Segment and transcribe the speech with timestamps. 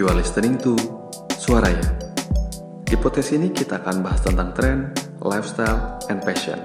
[0.00, 0.80] You are listening to
[1.36, 1.84] Suaranya.
[2.88, 6.56] Di podcast ini kita akan bahas tentang tren, lifestyle, and passion.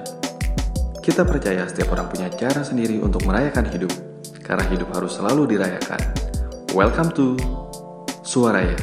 [1.04, 3.92] Kita percaya setiap orang punya cara sendiri untuk merayakan hidup,
[4.40, 6.00] karena hidup harus selalu dirayakan.
[6.72, 7.36] Welcome to
[8.24, 8.80] Suaranya.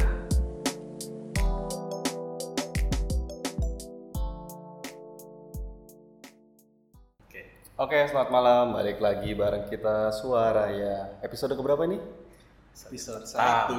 [7.81, 8.77] Oke, selamat malam.
[8.77, 11.17] Balik lagi bareng kita Suara ya.
[11.25, 12.22] Episode keberapa ini?
[12.73, 13.77] Episode satu.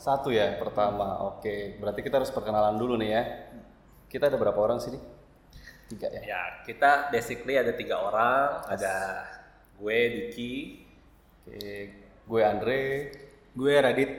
[0.00, 1.28] Satu ya, pertama.
[1.28, 3.22] Oke, berarti kita harus perkenalan dulu nih ya.
[4.08, 4.96] Kita ada berapa orang sini?
[5.92, 6.22] Tiga ya.
[6.24, 8.64] Ya, kita basically ada tiga orang.
[8.64, 9.28] Ada
[9.76, 10.54] gue, Diki.
[11.44, 11.72] Oke,
[12.24, 12.82] gue Andre.
[13.52, 14.10] Gue Radit.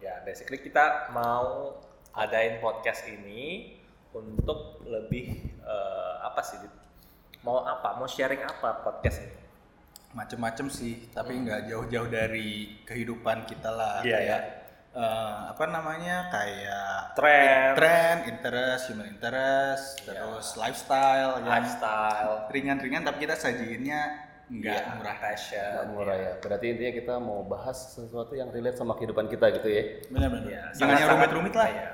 [0.00, 1.76] Ya, basically kita mau
[2.16, 3.76] adain podcast ini
[4.16, 6.56] untuk lebih eh, apa sih?
[7.44, 8.00] Mau apa?
[8.00, 9.41] Mau sharing apa podcast ini?
[10.12, 14.04] Macem-macem sih, tapi nggak jauh-jauh dari kehidupan kita lah.
[14.04, 14.40] Iya, kayak
[14.92, 16.28] eh, apa namanya?
[16.28, 24.92] Kayak Tren, tren, interest, human interest, terus lifestyle, lifestyle, ringan-ringan tapi kita sajiinnya nggak ya,
[25.00, 25.16] murah.
[25.16, 25.70] passion.
[25.72, 26.32] Nggak murah ya.
[26.44, 29.82] Berarti intinya kita mau bahas sesuatu yang relate sama kehidupan kita gitu ya.
[30.12, 30.50] Benar-benar.
[30.52, 31.68] Ya, Jangan yang rumit-rumit lah.
[31.72, 31.86] Iya,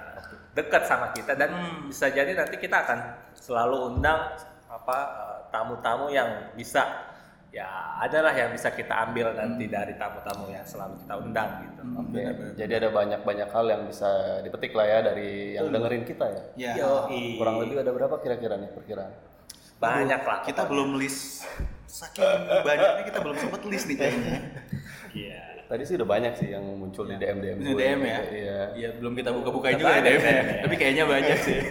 [0.59, 1.51] dekat sama kita dan
[1.87, 2.99] bisa jadi nanti kita akan
[3.39, 4.35] selalu undang
[4.67, 7.08] apa eh, tamu-tamu yang bisa
[7.49, 7.69] ya
[8.05, 11.83] adalah yang bisa kita ambil nanti dari tamu-tamu yang selalu kita undang gitu.
[11.97, 12.23] Oke.
[12.61, 16.43] Jadi ada banyak-banyak hal yang bisa dipetik lah ya dari yang dengerin kita ya.
[16.55, 17.41] Ya, Yoi.
[17.41, 19.13] Kurang lebih ada berapa kira-kira nih perkiraan?
[19.79, 20.43] banyak lah.
[20.43, 21.47] kita belum list
[21.87, 22.27] saking
[22.67, 24.37] banyaknya kita belum sempet list nih kayaknya.
[25.15, 25.43] Iya.
[25.69, 27.59] Tadi sih udah banyak sih yang muncul di DM DM.
[27.61, 28.21] Ini DM ya?
[28.25, 28.61] Iya.
[28.73, 30.45] Iya, belum kita buka-bukain juga ya DM.
[30.65, 31.59] Tapi kayaknya banyak sih.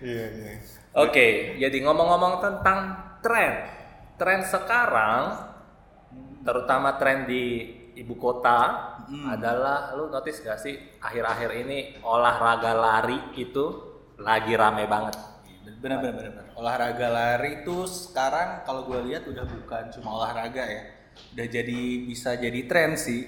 [0.00, 0.52] Iya, iya.
[0.96, 2.78] Oke, jadi ngomong-ngomong tentang
[3.22, 3.52] tren,
[4.20, 5.48] tren sekarang,
[6.44, 8.92] terutama tren di ibu kota
[9.32, 13.64] adalah lu notice gak sih akhir-akhir ini olahraga lari itu
[14.20, 15.16] lagi rame banget.
[15.80, 16.44] Benar-benar benar.
[16.60, 20.82] Olahraga lari itu sekarang kalau gue lihat udah bukan cuma olahraga ya.
[21.32, 23.24] Udah jadi bisa jadi tren sih.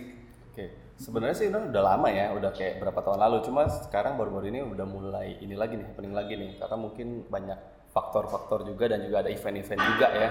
[0.52, 0.94] Oke.
[1.00, 3.36] Sebenarnya sih udah, udah lama ya, udah kayak berapa tahun lalu.
[3.48, 6.50] Cuma sekarang baru-baru ini udah mulai ini lagi nih, happening lagi nih.
[6.60, 7.58] Karena mungkin banyak
[7.92, 10.28] faktor-faktor juga dan juga ada event-event juga ya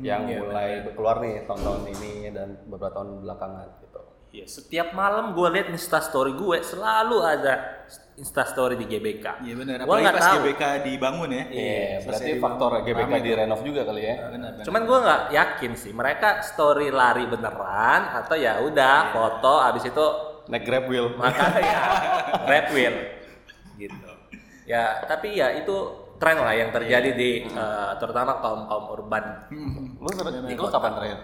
[0.00, 4.00] yang mulai keluar nih tahun-tahun ini dan beberapa tahun belakangan gitu.
[4.32, 7.84] Iya, setiap malam gue liat Insta story gue selalu ada
[8.16, 9.44] Insta story di GBK.
[9.44, 9.76] Iya benar.
[9.84, 10.36] Gue Apalagi nggak pas tahu.
[10.40, 11.44] GBK dibangun ya.
[11.52, 12.70] Iya, berarti Selesai faktor.
[12.80, 14.14] GBK di renov juga kali ya.
[14.32, 14.64] Benar, benar.
[14.64, 20.06] Cuman gue nggak yakin sih mereka story lari beneran atau ya udah foto abis itu
[20.48, 21.12] Naik grab wheel.
[21.20, 21.80] makanya ya
[22.50, 22.94] red wheel
[23.76, 24.08] gitu.
[24.64, 29.50] Ya tapi ya itu tren lah yang terjadi di eh, terutama kaum kaum urban.
[29.98, 31.18] Lu sering lu kapan terakhir?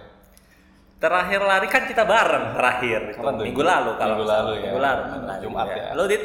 [0.98, 4.62] Terakhir lari kan kita bareng terakhir itu Kapan minggu lalu kalau Minggu lalu ya.
[4.66, 5.84] Minggu lalu Hmm, lari, Jumat ya.
[5.94, 6.24] Lo dit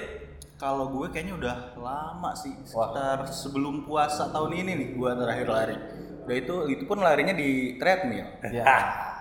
[0.57, 5.75] Kalau gue kayaknya udah lama sih, sekitar sebelum puasa tahun ini nih gue terakhir lari.
[6.23, 8.25] Udah itu itu pun larinya di treadmill.
[8.49, 8.63] Ya.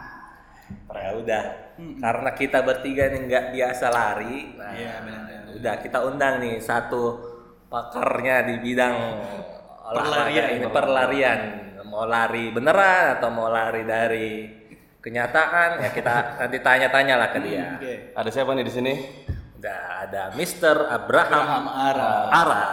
[1.02, 1.42] ya udah
[1.98, 5.56] karena kita bertiga nih nggak biasa lari nah, Iya, benar-benar.
[5.58, 7.31] udah kita undang nih satu
[7.72, 8.96] pakarnya di bidang
[9.82, 10.48] olahraga Perlarian.
[10.52, 11.40] ini perlarian
[11.88, 14.28] mau lari beneran atau mau lari dari
[14.96, 17.94] kenyataan ya kita nanti tanya-tanya lah ke dia Oke.
[18.12, 18.94] Ada siapa nih di sini?
[19.62, 20.90] udah ada Mr.
[20.90, 22.12] Abraham Abraham Ara.
[22.34, 22.64] Ara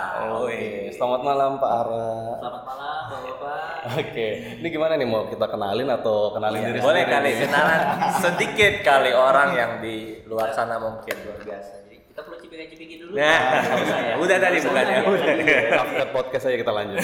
[0.42, 2.08] Oke, selamat malam Pak Ara.
[2.42, 4.28] selamat malam bapak Oke,
[4.58, 7.40] ini gimana nih mau kita kenalin atau kenalin diri Iya, boleh sendiri kali nih?
[7.46, 7.80] kenalan
[8.18, 9.96] sedikit kali orang yang di
[10.26, 11.72] luar sana mungkin luar biasa
[12.20, 13.16] kita perlu cipika-cipiki dulu.
[13.16, 14.98] Nah, udah tadi bukannya.
[15.72, 17.00] After podcast aja kita lanjut.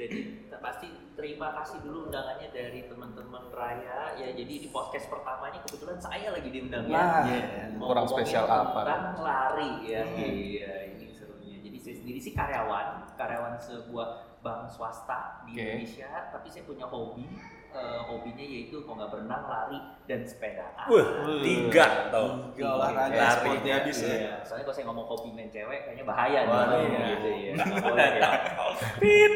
[0.00, 4.16] Jadi kita pasti terima kasih dulu undangannya dari teman-teman Raya.
[4.16, 6.96] Ya jadi di podcast pertamanya kebetulan saya lagi diundang ya.
[6.96, 7.28] Nah,
[7.76, 8.80] Mau kurang ngomongin spesial apa?
[8.88, 10.02] Tentang lari ya.
[10.08, 11.60] Iya, ini serunya.
[11.60, 15.60] Jadi saya sendiri sih karyawan, karyawan sebuah bank swasta di Oke.
[15.60, 17.28] Indonesia, tapi saya punya hobi.
[17.74, 20.86] Eh, hobinya yaitu kalau nggak berenang, lari dan sepedaan.
[20.86, 21.06] Wah,
[21.42, 22.54] tiga tuh.
[22.54, 23.66] Tiga olahraga Lari.
[23.66, 24.14] habis ya.
[24.14, 26.54] Iya, soalnya kalau saya ngomong hobi main cewek kayaknya bahaya nih.
[26.54, 27.06] Waduh, gitu, iya.
[27.18, 27.52] gitu ya.
[27.82, 28.30] Boleh ya.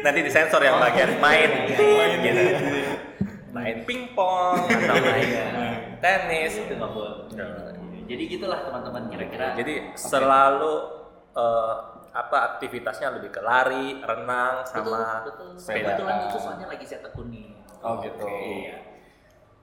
[0.07, 2.43] Nanti disensor yang bagian main, main gitu.
[3.51, 5.29] Main pingpong atau main
[5.99, 6.53] tenis.
[6.63, 7.27] itu nggak boleh.
[8.07, 9.51] Jadi gitulah teman-teman kira-kira.
[9.59, 10.75] Jadi selalu
[11.35, 11.75] eh,
[12.15, 15.49] apa aktivitasnya lebih ke lari, renang, betul, sama betul.
[15.59, 15.91] sepeda.
[15.99, 17.59] Kebetulan itu soalnya lagi saya tekuni.
[17.79, 18.23] Oh gitu.
[18.23, 18.75] Oke.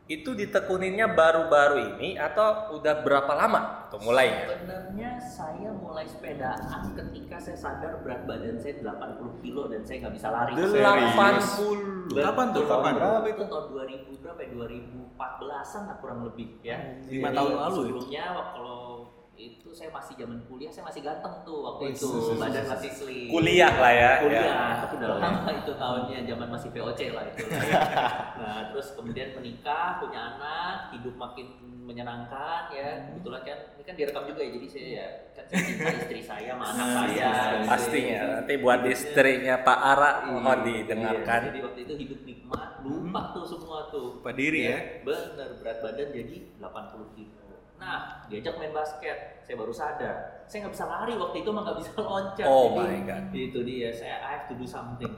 [0.07, 4.55] itu ditekuninnya baru-baru ini atau udah berapa lama tuh mulainya?
[4.55, 10.15] Sebenarnya saya mulai sepedaan ketika saya sadar berat badan saya 80 kilo dan saya nggak
[10.15, 10.55] bisa lari.
[10.55, 12.07] 80.
[12.23, 12.63] Kapan tuh?
[12.71, 12.93] Kapan?
[13.03, 13.65] Berapa itu tahun
[14.07, 14.51] 2000 berapa ya?
[14.55, 16.79] 2014-an lah kurang lebih ya.
[17.11, 17.75] Lima tahun lalu ya?
[17.75, 18.25] Sebelumnya
[18.55, 22.09] kalau itu saya masih zaman kuliah, saya masih ganteng tuh waktu itu,
[22.41, 23.29] badan masih slim.
[23.29, 24.11] Kuliah lah ya.
[24.25, 24.69] Kuliah, ya.
[24.81, 27.45] tapi udah lama itu tahunnya zaman masih VOC lah itu.
[28.41, 31.47] nah, terus kemudian menikah, punya anak, hidup makin
[31.87, 33.13] menyenangkan ya.
[33.13, 35.07] Kebetulan kan ini kan direkam juga ya, jadi saya ya
[35.37, 37.29] kan saya cinta istri saya sama anak saya.
[37.31, 37.57] gitu.
[37.69, 41.41] Pastinya nanti buat istrinya Pak Ara mohon Iya, didengarkan.
[41.53, 44.19] jadi waktu itu hidup nikmat, lupa tuh semua tuh.
[44.19, 44.79] Lupa diri ya?
[45.05, 47.36] Bener, berat badan jadi 80 kilo.
[47.77, 50.47] Nah, diajak main basket, saya baru sadar.
[50.49, 52.47] Saya nggak bisa lari waktu itu, mah nggak bisa loncat.
[52.49, 53.25] Oh Jadi, my God.
[53.37, 55.13] Itu dia, saya I have to do something.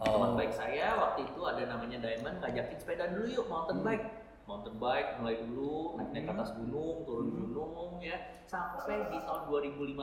[0.00, 0.16] Oh.
[0.16, 4.06] Teman baik saya waktu itu ada namanya Diamond, ngajakin sepeda dulu yuk, mountain bike.
[4.48, 8.18] Mountain bike mulai dulu, naik-naik ke atas gunung, turun gunung ya.
[8.48, 9.94] Sampai di tahun 2015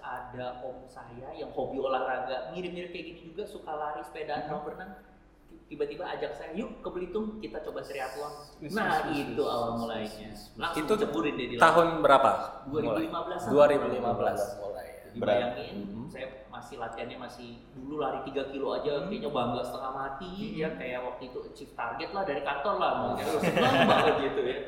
[0.00, 4.96] ada om saya yang hobi olahraga, mirip-mirip kayak gini juga, suka lari, sepedaan, mau berenang
[5.70, 9.54] tiba-tiba ajak saya yuk ke Belitung kita coba triathlon Yes, nah yes, yes, itu yes,
[9.54, 12.30] awal yes, mulainya yes, langsung Itu ceburin deh di Tahun berapa?
[12.74, 13.74] 2015 mulai?
[13.78, 14.79] 2015 mulai.
[15.10, 15.34] Jadi Berat.
[15.34, 20.30] bayangin saya masih latihannya masih dulu lari 3 kilo aja kayaknya bangga setengah mati.
[20.58, 24.58] Ya kayak waktu itu achieve target lah dari kantor lah mau seneng banget gitu ya.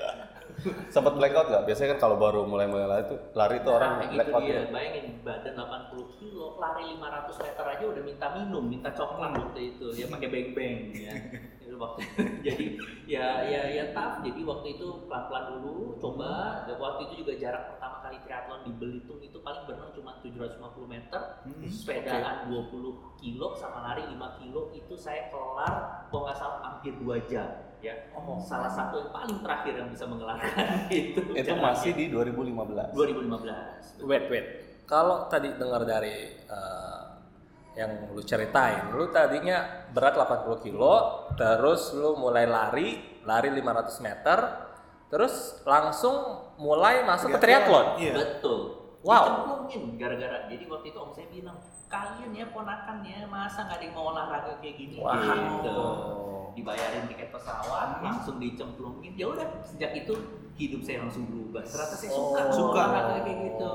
[0.91, 1.65] Sempat blackout nggak?
[1.67, 4.55] Biasanya kan kalau baru mulai-mulai lari itu lari itu orang nah, kayak gitu blackout dia.
[4.55, 4.63] ya.
[4.71, 9.87] bayangin badan 80 kilo lari 500 meter aja udah minta minum minta coklat waktu itu.
[9.95, 11.15] Ya pakai beng beng ya
[11.73, 12.05] Itu waktu
[12.47, 12.67] jadi
[13.09, 14.21] ya ya ya tough.
[14.21, 16.69] Jadi waktu itu pelan pelan dulu coba.
[16.69, 20.61] Dan waktu itu juga jarak pertama kali triathlon di Belitung itu paling berenang cuma 750
[20.85, 21.21] meter.
[21.49, 26.93] Hmm, sepedaan 20 kilo sama lari 5 kilo itu saya kelar kalau nggak salah hampir
[27.01, 27.49] 2 jam.
[27.81, 27.97] Ya
[28.45, 32.93] salah satu yang paling terakhir yang bisa mengelarkan itu Itu masih di 2015.
[32.95, 34.47] 2015 Wait, wait.
[34.87, 37.02] Kalau tadi dengar dari eh,
[37.73, 44.39] yang lu ceritain, lu tadinya berat 80 kilo, terus lu mulai lari, lari 500 meter,
[45.09, 47.97] terus langsung mulai masuk ke triathlon.
[47.97, 48.15] Iya.
[48.17, 48.61] Betul.
[49.03, 49.25] Wow.
[49.25, 50.47] Dicemplungin gara-gara.
[50.47, 51.59] Jadi waktu itu om saya bilang,
[51.89, 54.97] kalian ya ponakan ya masa nggak ada yang mau olahraga kayak gini?
[55.01, 55.17] Wow.
[55.17, 55.79] Gitu.
[56.53, 59.17] Dibayarin tiket pesawat, langsung dicemplungin.
[59.17, 60.13] Ya udah sejak itu
[60.61, 61.65] hidup saya langsung berubah.
[61.65, 62.53] Ternyata saya suka Oh.
[62.53, 62.83] Suka.
[62.85, 63.75] olahraga kayak gitu.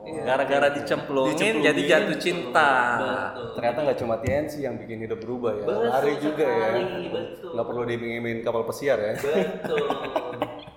[0.00, 0.22] Iya.
[0.24, 2.70] Gara-gara dicemplungin, Dicemplungin, jadi jatuh cinta.
[2.96, 3.46] Betul.
[3.60, 5.64] Ternyata nggak cuma TNC yang bikin hidup berubah ya.
[5.68, 6.56] Betul lari juga ya.
[6.72, 7.50] sekali, Betul.
[7.52, 9.12] Nggak perlu diiming kapal pesiar ya.
[9.20, 9.86] Betul.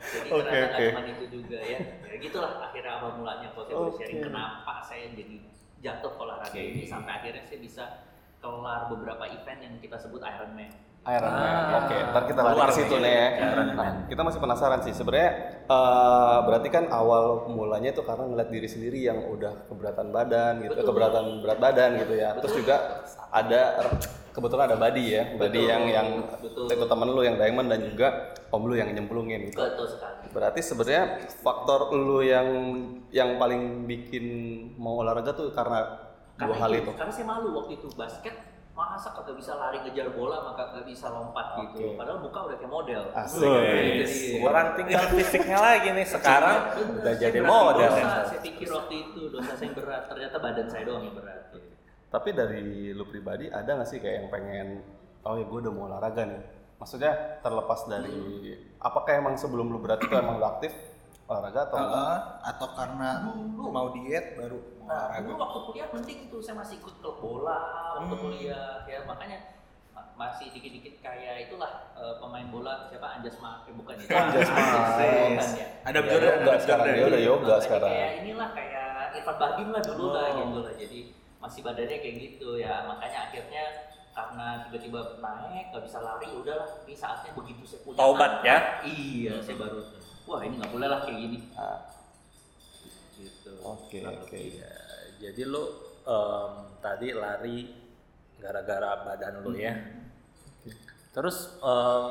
[0.04, 0.86] Jadi Oke, ternyata oke.
[0.92, 1.80] cuma itu juga ya.
[1.80, 5.36] Ya gitulah akhirnya awal mulanya kalau saya boleh sharing kenapa saya jadi
[5.84, 7.84] jatuh ke olahraga ini sampai akhirnya saya bisa
[8.44, 10.72] kelar beberapa event yang kita sebut Ironman.
[11.04, 11.52] Iron Man.
[11.52, 11.80] Ah.
[11.84, 13.12] Oke, ntar kita lari ke situ nih.
[13.12, 13.28] ya.
[13.52, 14.94] Iron Nah, kita masih penasaran sih.
[14.96, 15.32] Sebenarnya
[15.68, 20.80] eh, berarti kan awal mulanya itu karena ngeliat diri sendiri yang udah keberatan badan gitu,
[20.80, 20.88] Betul.
[20.96, 22.30] keberatan berat badan gitu ya.
[22.40, 22.76] Terus juga
[23.36, 23.62] ada
[24.32, 25.72] kebetulan ada Badi ya, Badi Betul.
[25.76, 26.08] yang yang
[26.40, 26.66] Betul.
[26.72, 28.08] itu temen lu yang diamond dan juga
[28.50, 29.60] om lu yang nyemplungin gitu.
[29.60, 30.32] Betul sekali.
[30.32, 31.04] Berarti sebenarnya
[31.44, 32.48] faktor lu yang
[33.12, 34.26] yang paling bikin
[34.80, 36.00] mau olahraga tuh karena
[36.40, 36.92] dua Karena hal itu, itu.
[36.98, 38.34] karena saya malu waktu itu basket
[38.74, 41.94] masa kagak bisa lari ngejar bola maka nggak bisa lompat gitu.
[41.94, 43.04] Padahal muka udah kayak model.
[43.14, 44.42] Asik.
[44.42, 47.86] Orang tinggal fisiknya lagi nih sekarang Bener, udah jadi model.
[47.86, 48.02] dosa.
[48.02, 48.26] ya.
[48.26, 51.42] Saya pikir waktu itu dosa saya yang berat, ternyata badan saya doang yang berat.
[51.50, 51.70] gitu.
[52.10, 54.68] Tapi dari lu pribadi ada nggak sih kayak yang pengen
[55.22, 56.42] oh ya gue udah mau olahraga nih.
[56.82, 58.18] Maksudnya terlepas dari
[58.78, 60.74] apakah emang sebelum lu berat itu emang lu aktif
[61.24, 62.02] olahraga atau enggak?
[62.02, 62.18] Heeh,
[62.50, 63.70] atau karena Dulu.
[63.70, 65.24] mau diet baru Nah, olahraga.
[65.24, 67.60] dulu waktu kuliah penting tuh saya masih ikut klub bola
[67.96, 68.22] waktu Hmm.
[68.22, 69.00] kuliah ya.
[69.04, 69.38] Makanya
[69.90, 73.08] ma- masih dikit-dikit kayak itulah eh, pemain bola siapa?
[73.14, 75.68] Anjas Ma eh, bukan itu Anjas bukan ya?
[75.84, 77.90] Ada Ya, yoga sekarang, dia udah yoga sekarang.
[77.90, 80.36] kayak inilah kayak Irfan Bahdim lah dulu lah Oh.
[80.38, 80.74] gitu lah.
[80.74, 81.00] Jadi
[81.38, 82.74] masih badannya kayak gitu ya.
[82.86, 83.64] Makanya akhirnya
[84.12, 86.70] karena tiba-tiba naik nggak bisa lari ya udahlah.
[86.84, 88.58] Ini saatnya begitu saya punya Taubat ya?
[88.84, 89.80] iya saya baru
[90.24, 91.38] wah ini nggak boleh lah kayak gini.
[91.54, 91.82] Ah,
[93.24, 94.36] gitu Oke, oke.
[94.36, 94.74] Iya,
[95.24, 95.64] jadi lu
[96.04, 96.52] em,
[96.84, 97.72] tadi lari
[98.44, 99.72] gara-gara badan lu ya.
[101.16, 102.04] Terus em,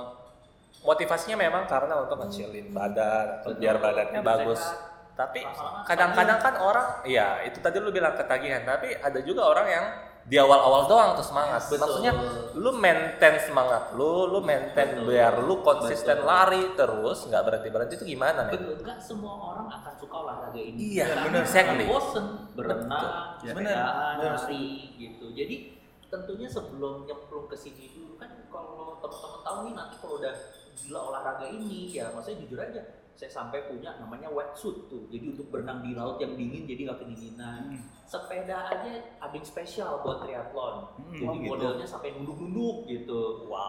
[0.83, 4.59] motivasinya memang karena untuk ngecilin badan atau biar badannya bagus.
[4.59, 4.91] sehat.
[5.13, 5.45] Tapi
[5.85, 8.65] kadang-kadang kan orang, ya itu tadi lu bilang ketagihan.
[8.65, 9.87] Tapi ada juga orang yang
[10.23, 11.67] di awal-awal doang tuh semangat.
[11.67, 11.83] Betul.
[11.83, 12.13] Maksudnya
[12.55, 15.07] lu maintain semangat lu, lu maintain Betul.
[15.11, 16.31] biar lu konsisten Betul.
[16.31, 18.55] lari terus nggak berhenti itu gimana nih?
[18.55, 20.79] Betul, nggak semua orang akan suka olahraga ini.
[20.99, 21.43] Iya, benar.
[21.43, 21.85] Exactly.
[21.91, 25.27] Bosen berenang, sepedaan, Benar, lari gitu.
[25.35, 25.57] Jadi
[26.13, 30.35] tentunya sebelum nyemplung ke sini dulu kan kalau teman-teman tahu nih nanti kalau udah
[30.77, 35.47] segila olahraga ini ya maksudnya jujur aja saya sampai punya namanya wetsuit tuh jadi untuk
[35.49, 40.77] berenang di laut yang dingin jadi nggak kedinginan sepeda aja ada yang spesial buat triathlon
[41.13, 41.49] jadi oh gitu.
[41.49, 43.21] modelnya sampai nunduk-nunduk gitu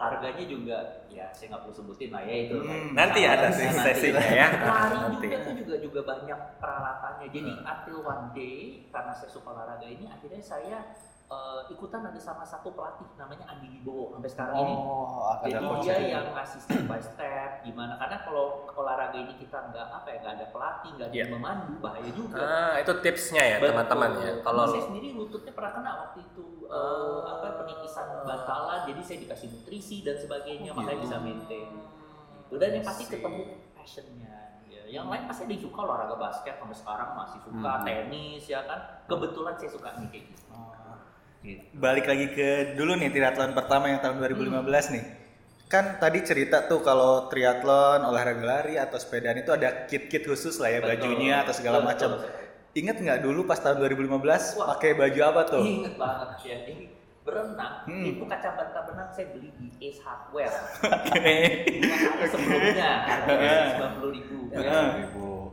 [0.02, 2.96] harganya juga ya saya nggak perlu sebutin lah ya itu Hmm.
[2.96, 3.68] Nanti ada Nanti.
[3.70, 4.48] sesinya ya.
[4.64, 5.28] lari Nanti.
[5.28, 8.58] juga tuh juga juga banyak peralatannya jadi until one day
[8.90, 10.78] karena saya suka olahraga ini akhirnya saya
[11.34, 14.74] eh, ikutan ada sama satu pelatih namanya Andi Wibowo sampai sekarang ini.
[14.78, 17.98] Oh, akan jadi dia yang ngasih step by step gimana?
[17.98, 21.74] Karena kalau olahraga ini kita nggak apa ya nggak ada pelatih nggak ada yang memandu
[21.82, 22.38] bahaya juga.
[22.38, 24.34] Ah, itu tipsnya ya teman-teman ya.
[24.40, 27.22] Kalau saya sendiri lututnya pernah kena waktu itu Oh.
[27.22, 31.70] apa penipisan bantalan jadi saya dikasih nutrisi dan sebagainya makanya bisa maintain.
[31.70, 32.56] Gitu.
[32.58, 33.42] dan yang pasti ketemu
[33.74, 34.34] passionnya
[34.66, 34.82] ya.
[34.86, 37.86] yang lain pasti ada yang suka olahraga basket sampai sekarang masih suka Hmm.
[37.86, 38.80] tenis ya kan?
[39.06, 40.44] Kebetulan saya suka nih kayak gitu
[41.44, 41.60] Gitu.
[41.76, 45.04] Balik lagi ke dulu nih triathlon pertama yang tahun 2015 nih.
[45.68, 50.72] Kan tadi cerita tuh kalau triathlon, olahraga lari atau sepedaan itu ada kit-kit khusus lah
[50.72, 50.90] ya Betul.
[50.96, 52.24] bajunya atau segala macam.
[52.74, 54.74] Ingat nggak dulu pas tahun 2015 Wah.
[54.74, 55.62] pakai baju apa tuh?
[55.62, 56.58] Ingat banget ya.
[56.64, 56.86] Ini
[57.24, 58.04] berenang, Hmm.
[58.04, 60.52] itu kacamata berenang saya beli di Ace Hardware.
[60.96, 61.36] Oke.
[61.80, 64.38] Hari sebelumnya harganya sembilan puluh ribu.
[64.52, 64.88] Heeh.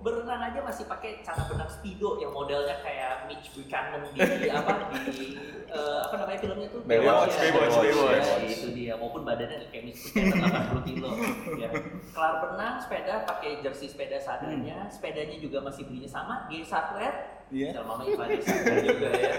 [0.00, 4.72] Berenang aja masih pakai cara berenang speedo yang modelnya kayak Mitch Buchanan di apa
[5.06, 8.28] di eh, apa namanya filmnya tuh Baywatch, Ya, Baywatch, Baywatch.
[8.32, 10.40] Ya, itu dia maupun badannya kayak Mitch Buchanan
[10.72, 11.10] 80 kilo.
[11.54, 11.68] Ya.
[12.10, 17.44] Kelar berenang sepeda pakai jersey sepeda seadanya, sepedanya juga masih belinya sama di Hardware.
[17.50, 17.68] Iya.
[17.74, 18.40] Jangan mama Hardware
[18.82, 19.20] juga ya.
[19.20, 19.32] Ya,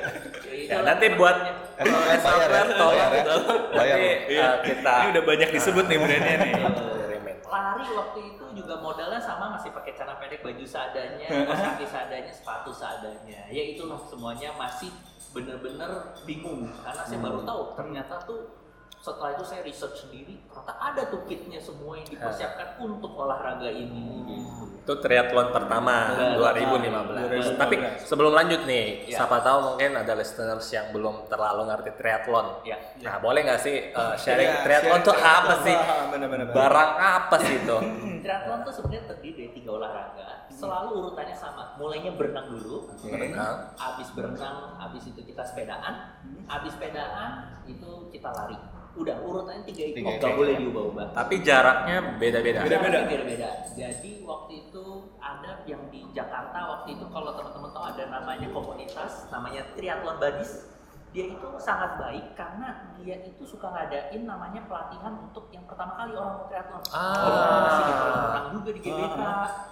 [0.62, 1.36] Ya, nanti buat
[1.74, 3.18] kalau Bayar ya, software tolong bayar ya.
[3.18, 3.36] gitu.
[3.74, 4.14] Bayar Iya.
[4.46, 6.52] eh, kita Ini udah banyak disebut nih brandnya nih.
[6.54, 7.01] kirimin.
[7.52, 12.32] Lari waktu itu juga modelnya sama masih pakai celana pendek baju seadanya kaos kaki seadanya
[12.32, 13.52] sepatu seadanya.
[13.52, 14.90] Ya itulah semuanya masih
[15.36, 16.72] bener-bener bingung.
[16.80, 18.61] Karena saya baru tahu ternyata tuh
[19.02, 24.22] setelah itu saya research sendiri ternyata ada tuh kitnya semua yang dipersiapkan untuk olahraga ini
[24.30, 24.64] gitu.
[24.82, 26.42] Itu triathlon pertama Betul.
[26.42, 27.54] 2015.
[27.58, 29.22] Tapi sebelum lanjut nih, Ya.
[29.22, 32.62] siapa tahu mungkin ada listeners yang belum terlalu ngerti triathlon.
[32.62, 35.76] ya Nah, boleh nggak sih uh, sharing Iya, triathlon tuh apa sih?
[36.14, 36.46] Bener-bener.
[36.50, 37.78] Barang apa sih itu?
[38.26, 43.74] triathlon tuh sebenarnya terdiri dari tiga olahraga selalu urutannya sama mulainya berenang dulu Berenang.
[43.74, 47.30] habis berenang, habis itu kita sepedaan, habis sepedaan
[47.66, 48.60] itu kita lari.
[48.92, 50.38] Udah urutannya tiga itu Tiga nggak itu.
[50.38, 51.08] boleh diubah-ubah.
[51.16, 52.60] Tapi jaraknya beda-beda.
[52.68, 53.00] Beda-beda.
[53.08, 53.50] Beda-beda.
[53.72, 54.84] Jadi waktu itu
[55.18, 60.68] ada yang di Jakarta waktu itu kalau teman-teman tahu ada namanya komunitas namanya Triathlon Buddies.
[61.12, 66.16] Dia itu sangat baik karena dia itu suka ngadain namanya pelatihan untuk yang pertama kali
[66.16, 66.84] orang mau triathlon.
[66.88, 67.16] Ah.
[67.20, 69.20] Kalau masih di renang juga di GBK.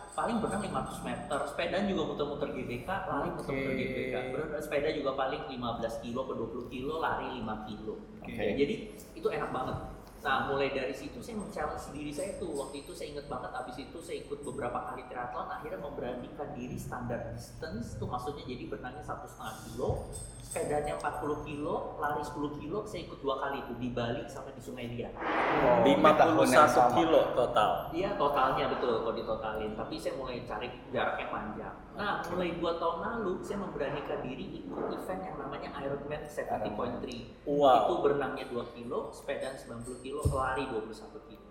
[0.10, 3.86] Paling berenang 500 meter, sepedaan juga muter-muter GBK, lari muter-muter Oke.
[3.88, 4.14] GBK.
[4.36, 7.94] Berenang sepeda juga paling 15 kilo ke 20 kilo, lari 5 kilo.
[8.20, 8.36] Oke.
[8.36, 8.76] Ya, jadi
[9.20, 9.78] itu enak banget.
[10.20, 13.76] Nah mulai dari situ saya men-challenge diri saya tuh waktu itu saya inget banget abis
[13.80, 19.04] itu saya ikut beberapa kali triathlon akhirnya memberanikan diri standar distance tuh maksudnya jadi berenangnya
[19.08, 20.12] satu setengah kilo
[20.50, 24.62] sepedanya 40 kilo lari 10 kilo saya ikut dua kali itu di Bali sampai di
[24.66, 26.96] Sungai Liat Oh, di tahun yang 51 sama.
[26.98, 27.72] kilo total.
[27.94, 31.76] Dia totalnya betul kalau ditotalin, tapi saya mulai cari jaraknya panjang.
[31.94, 37.46] Nah, mulai dua tahun lalu saya memberanikan diri ikut event yang namanya Ironman 70.3.
[37.46, 37.86] Wow.
[37.86, 41.46] Itu berenangnya 2 kilo, sepedaan 90 kilo, lari 21 kilo.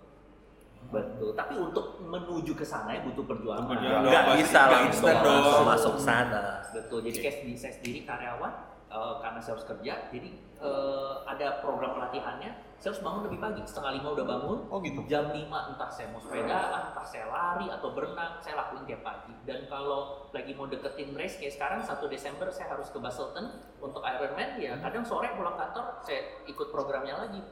[0.89, 3.69] Betul, tapi untuk menuju ke sana ya butuh perjuangan.
[3.69, 4.09] Perjuangan.
[4.09, 6.43] Nggak Pasti bisa langsung masuk sana.
[6.73, 11.95] Betul, jadi sendiri- saya sendiri karyawan eh, karena saya harus kerja, jadi eh, ada program
[11.95, 12.67] pelatihannya.
[12.79, 14.59] Saya harus bangun lebih pagi, setengah lima udah bangun.
[14.71, 15.03] Oh gitu.
[15.11, 19.35] Jam 5 entah saya mau sepedaan, entah saya lari atau berenang, saya lakuin tiap pagi.
[19.43, 23.51] Dan kalau lagi mau deketin race kayak sekarang 1 Desember saya harus ke Basselton
[23.83, 27.43] untuk Ironman, ya kadang sore pulang kantor saya ikut programnya lagi.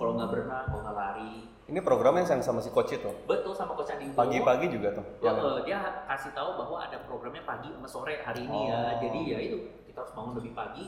[0.00, 3.10] Kalau nggak berenang, kalau nggak lari, Ini programnya yang sama si coach itu.
[3.28, 4.16] betul sama Coach Andi.
[4.16, 5.04] Pagi-pagi juga tuh.
[5.20, 5.78] Yang eh, dia
[6.08, 8.74] kasih tahu bahwa ada programnya pagi sama sore hari ini ya.
[8.74, 8.92] Oh.
[8.96, 9.58] Jadi ya itu
[9.90, 10.86] kita harus bangun lebih pagi.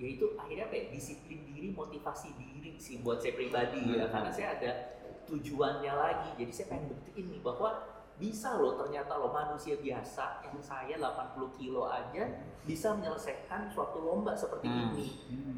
[0.00, 4.06] Ya itu akhirnya apa ya, disiplin diri, motivasi diri sih buat saya pribadi ya.
[4.06, 4.12] Hmm.
[4.12, 4.70] Karena saya ada
[5.26, 6.30] tujuannya lagi.
[6.36, 7.70] Jadi saya pengen buktiin nih bahwa
[8.20, 12.28] bisa loh ternyata loh manusia biasa yang saya 80 kilo aja
[12.62, 14.94] bisa menyelesaikan suatu lomba seperti Hmm.
[14.94, 15.06] ini.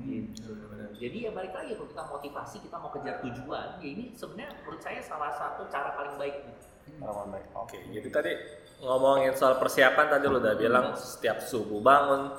[0.04, 0.52] Gitu.
[0.94, 4.80] Jadi ya balik lagi kalau kita motivasi kita mau kejar tujuan, ya ini sebenarnya menurut
[4.80, 6.56] saya salah satu cara paling baik nih.
[7.02, 7.46] Harapan baik.
[7.58, 7.78] Oke.
[7.90, 8.32] Jadi tadi
[8.80, 12.30] ngomongin soal persiapan tadi lu udah bilang setiap subuh bangun,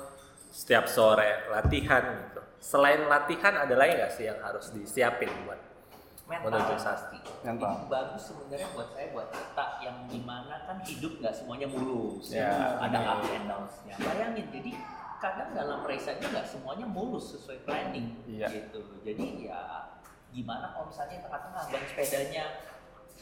[0.56, 2.40] setiap sore latihan gitu.
[2.56, 5.60] Selain latihan ada lagi nggak sih yang harus disiapin buat
[6.26, 7.20] mental pasti.
[7.44, 7.68] Mental.
[7.70, 12.32] Ini bagus sebenarnya buat saya buat kita yang di mana kan hidup nggak semuanya mulus,
[12.32, 13.12] Ya, ada iya.
[13.14, 13.94] ups and downs-nya.
[14.00, 14.72] Bayangin, jadi
[15.22, 18.48] kadang dalam race aja nggak semuanya mulus sesuai planning Iya.
[18.50, 18.80] gitu.
[19.04, 19.92] Jadi ya
[20.34, 22.44] gimana kalau misalnya tengah-tengah ban sepedanya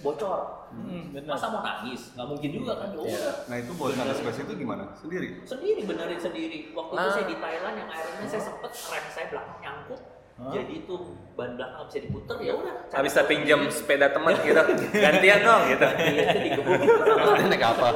[0.00, 0.40] bocor.
[0.74, 1.38] Hmm, benar.
[1.38, 2.10] Masa mau nangis?
[2.12, 2.88] Nggak mungkin juga kan.
[2.90, 3.34] Ya udah.
[3.46, 4.84] Nah itu nangis space itu gimana?
[4.96, 5.28] Sendiri?
[5.44, 6.58] Sendiri benerin sendiri.
[6.72, 7.12] Waktu itu Ah.
[7.12, 10.00] saya di Thailand yang akhirnya saya sempet rem saya belakang nyangkut.
[10.34, 10.94] Jadi itu
[11.32, 12.74] ban belakang nggak bisa diputer ya udah.
[12.90, 14.62] Nggak bisa pinjam sepeda teman gitu.
[14.96, 15.86] Gantian dong gitu.
[15.86, 17.88] Iya, itu digebukin naik apa?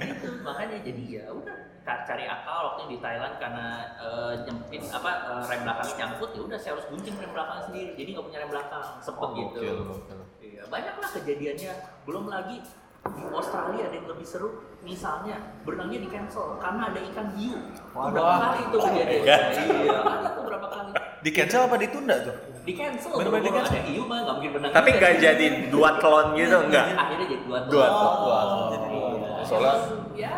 [0.00, 3.66] itu makanya jadi ya udah ca- cari akal waktu di Thailand karena
[3.96, 7.90] eh, nyempit apa eh, rem belakang nyangkut ya udah saya harus gunting rem belakang sendiri
[7.94, 10.20] jadi nggak punya rem belakang sempet Oh, gitu gokil, gokil.
[10.70, 11.72] Iya banyak lah kejadiannya
[12.06, 12.62] belum lagi
[13.00, 14.48] di Australia ada yang lebih seru
[14.80, 19.36] misalnya berenangnya di cancel karena ada ikan hiu Itu berapa kali itu kejadiannya
[19.80, 22.36] iya ada tuh berapa kali Di cancel apa ditunda tuh?
[22.60, 23.72] di cancel Kalau di-cancel?
[23.72, 26.86] ada hiu mah nggak mungkin berenang Tapi nggak jadi duathlon gitu enggak.
[26.92, 28.14] akhirnya jadi dua Dua, telur.
[28.20, 28.40] dua.
[28.86, 29.30] Iya.
[29.42, 29.80] Soalnya-
[30.14, 30.36] ya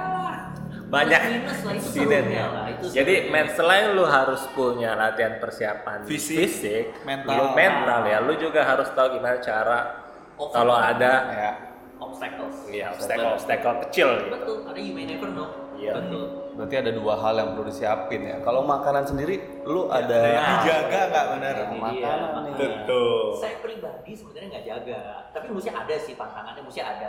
[0.86, 2.44] Banyak itu insiden ya.
[2.68, 7.32] itu Jadi men selain lu harus punya latihan persiapan Fisik, mental.
[7.32, 10.01] lu mental ya, lu juga harus tahu gimana cara
[10.34, 10.54] Overcome.
[10.54, 11.50] kalau ada Ya.
[11.98, 14.30] obstacles ya obstacle-obstacle kecil gitu.
[14.32, 15.98] betul ada you may never know Iya.
[15.98, 18.36] betul Berarti ada dua hal yang perlu disiapin ya.
[18.38, 21.54] Kalau makanan sendiri, lu ada Ada yang dijaga nggak benar?
[21.54, 21.80] Makanan nih.
[21.80, 22.52] makanya.
[22.52, 23.22] Betul.
[23.34, 25.00] saya pribadi sebenarnya nggak jaga
[25.30, 27.08] tapi mesti ada sih tantangannya mesti ada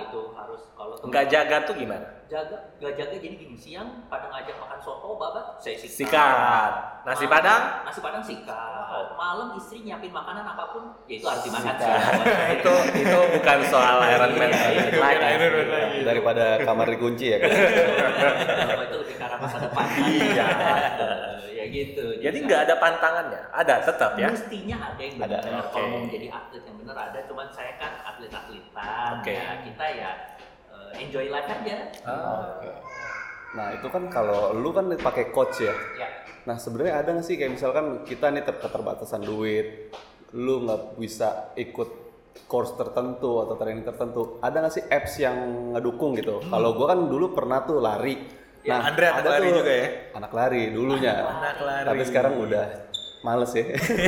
[0.00, 2.06] gitu harus kalau tuh Nggak jaga tuh gimana?
[2.24, 6.72] jaga nggak jaga jadi gini siang pada ngajak makan soto babat saya sikat, Sikat.
[7.02, 7.62] Nasi Malam- padang?
[7.84, 11.74] nasi padang sikat malam istri nyiapin makanan apa pun ya itu harus dimakan
[12.56, 15.12] itu itu bukan soal Iron Man Iya.
[15.28, 15.98] Iron Man lagi.
[16.02, 17.50] daripada kamar dikunci ya kan?
[18.82, 20.46] Itu lebih ke arah masa depan Iya.
[21.62, 24.26] Ya gitu Jadi nggak ada pantangannya, ada tetap ya.
[24.34, 25.70] mestinya ada yang Ada, benar oke.
[25.70, 29.32] kalau mau menjadi atlet yang benar ada cuman saya kan atlet atletan Oke.
[29.32, 30.10] ya kita ya
[30.74, 32.70] eh, enjoy life aja Oke.
[33.52, 35.76] Nah itu kan kalau lu kan pakai coach ya.
[36.00, 36.08] ya
[36.42, 39.92] Nah sebenarnya ada nggak sih kayak misalkan kita nih ter- keterbatasan duit,
[40.34, 42.02] lu nggak bisa ikut
[42.48, 45.36] course tertentu atau training tertentu, ada nggak sih apps yang
[45.76, 46.40] ngedukung gitu?
[46.42, 48.41] Kalau gua kan dulu pernah tuh lari.
[48.62, 49.86] Ya, Andre anak lari juga ya?
[50.14, 51.14] Anak lari dulunya.
[51.18, 51.86] Anak lari.
[51.90, 52.64] Tapi sekarang udah
[53.22, 53.64] males ya,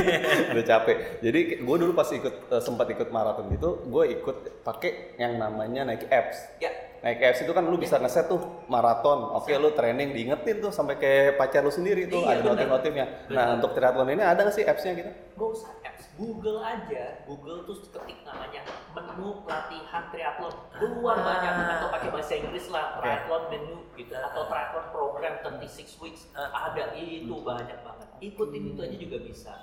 [0.51, 0.97] udah capek.
[1.23, 5.87] Jadi gue dulu pas ikut eh, sempat ikut maraton gitu, gue ikut pakai yang namanya
[5.87, 6.39] Nike Apps.
[6.59, 6.71] ya
[7.05, 9.37] Naik KFC itu kan lu bisa ngeset tuh maraton.
[9.37, 13.05] Oke, lu training diingetin tuh sampai kayak pacar lu sendiri tuh Iya, ada notif-notifnya.
[13.29, 15.11] Nah, untuk triathlon ini ada nggak sih apps-nya gitu?
[15.37, 15.69] gak usah
[16.15, 17.23] Google aja.
[17.27, 18.61] Google tuh ketik namanya
[18.95, 20.55] menu latihan triathlon.
[20.75, 26.31] Keluar banyak atau pakai bahasa Inggris lah triathlon menu gitu atau triathlon program 36 weeks.
[26.35, 28.07] Ada itu banyak banget.
[28.23, 29.53] Ikutin itu aja juga bisa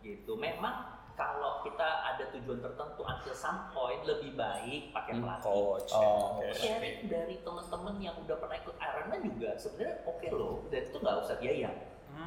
[0.00, 0.38] gitu.
[0.38, 5.50] Memang kalau kita ada tujuan tertentu until some point lebih baik pakai pelatih.
[5.50, 5.90] Coach.
[5.90, 6.54] Oh, Oke.
[6.54, 11.16] sharing dari teman-teman yang udah pernah ikut Ironman juga sebenarnya oke loh dan itu nggak
[11.26, 11.70] usah biaya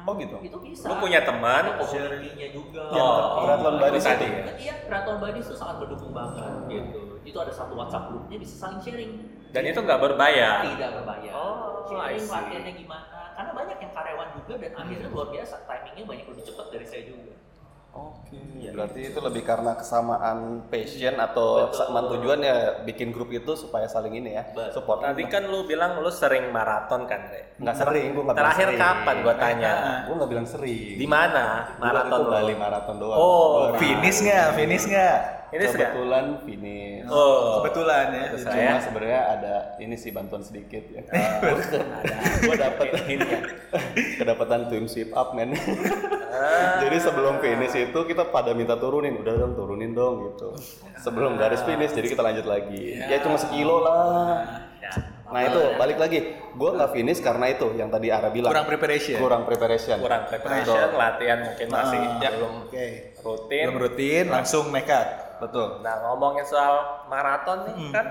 [0.02, 0.36] Oh gitu.
[0.42, 1.62] itu bisa Lu punya teman?
[1.62, 4.34] ada community-nya juga Oh, triathlon itu buddies tadi itu.
[4.34, 4.44] ya.
[4.52, 7.00] Iya, Triathlon Buddies itu sangat mendukung banget gitu.
[7.22, 9.12] Itu ada satu WhatsApp grupnya bisa saling sharing.
[9.52, 10.66] Dan itu nggak berbayar.
[10.66, 11.32] Tidak berbayar.
[11.32, 13.18] Oh, sharing latihannya gimana?
[13.32, 17.02] Karena banyak yang karyawan juga dan akhirnya luar biasa timingnya banyak lebih cepat dari saya
[17.06, 17.32] juga.
[17.92, 18.40] Oke.
[18.72, 21.70] Berarti itu lebih karena kesamaan passion atau Betul.
[21.76, 22.56] kesamaan tujuan ya
[22.88, 24.72] bikin grup itu supaya saling ini ya Betul.
[24.72, 25.04] support.
[25.04, 27.52] Tadi kan lu bilang lu sering maraton kan, Re?
[27.60, 28.80] nggak sering, gua Terakhir sering.
[28.80, 29.72] kapan gua tanya?
[30.08, 30.96] Gua nggak bilang sering.
[30.96, 32.32] Di mana maraton itu lu?
[32.32, 33.18] Bali maraton doang.
[33.20, 34.46] Oh, Gua- Finish nggak?
[34.56, 35.18] Finish nggak?
[35.52, 37.04] Ini kebetulan finish.
[37.12, 37.60] Oh.
[37.60, 38.24] Kebetulan ya.
[38.32, 41.04] Terus Cuma saya sebenarnya ada ini sih bantuan sedikit ya.
[41.12, 41.52] ada.
[42.48, 43.40] Gua dapet ini ya.
[44.24, 45.52] kedapatan twin sweep up men.
[46.32, 46.80] Ah.
[46.80, 50.56] Jadi sebelum finish itu kita pada minta turunin, udah dong turunin dong gitu.
[50.98, 52.96] Sebelum garis finish, jadi kita lanjut lagi.
[52.96, 54.40] Ya cuma sekilo lah.
[54.80, 54.92] Ya.
[55.28, 58.48] Nah itu balik lagi, gue nggak finish karena itu yang tadi Ara bilang.
[58.48, 59.16] Kurang preparation.
[59.16, 59.96] Kurang preparation.
[59.96, 62.86] Kurang preparation, latihan mungkin masih Ah, belum Oke.
[63.20, 63.64] rutin.
[63.68, 65.36] Belum rutin, langsung nekat.
[65.40, 65.80] Betul.
[65.80, 67.92] Nah ngomongin soal maraton nih Hmm.
[67.92, 68.06] kan,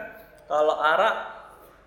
[0.46, 1.10] kalau Ara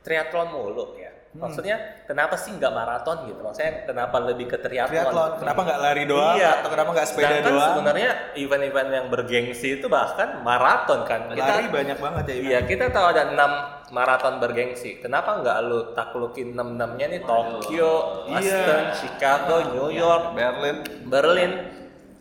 [0.01, 1.04] triathlon mulu ya.
[1.35, 1.51] Hmm.
[1.51, 3.43] Maksudnya kenapa sih nggak maraton gitu?
[3.43, 4.95] Maksudnya kenapa lebih ke triathlon?
[5.03, 6.37] Triathlon, kenapa nggak lari doang?
[6.39, 6.51] Iya.
[6.63, 7.71] Atau kenapa nggak sepeda Sedangkan doang?
[7.75, 11.21] sebenarnya event-event yang bergengsi itu bahkan maraton kan.
[11.35, 12.35] Lari banyak banget ya.
[12.39, 13.51] Iya, kita tahu ada 6
[13.91, 15.03] maraton bergengsi.
[15.03, 17.93] Kenapa nggak lu taklukin 6-6-nya nih Tokyo,
[18.31, 20.77] Boston, Chicago, New York, Berlin.
[21.03, 21.53] Berlin.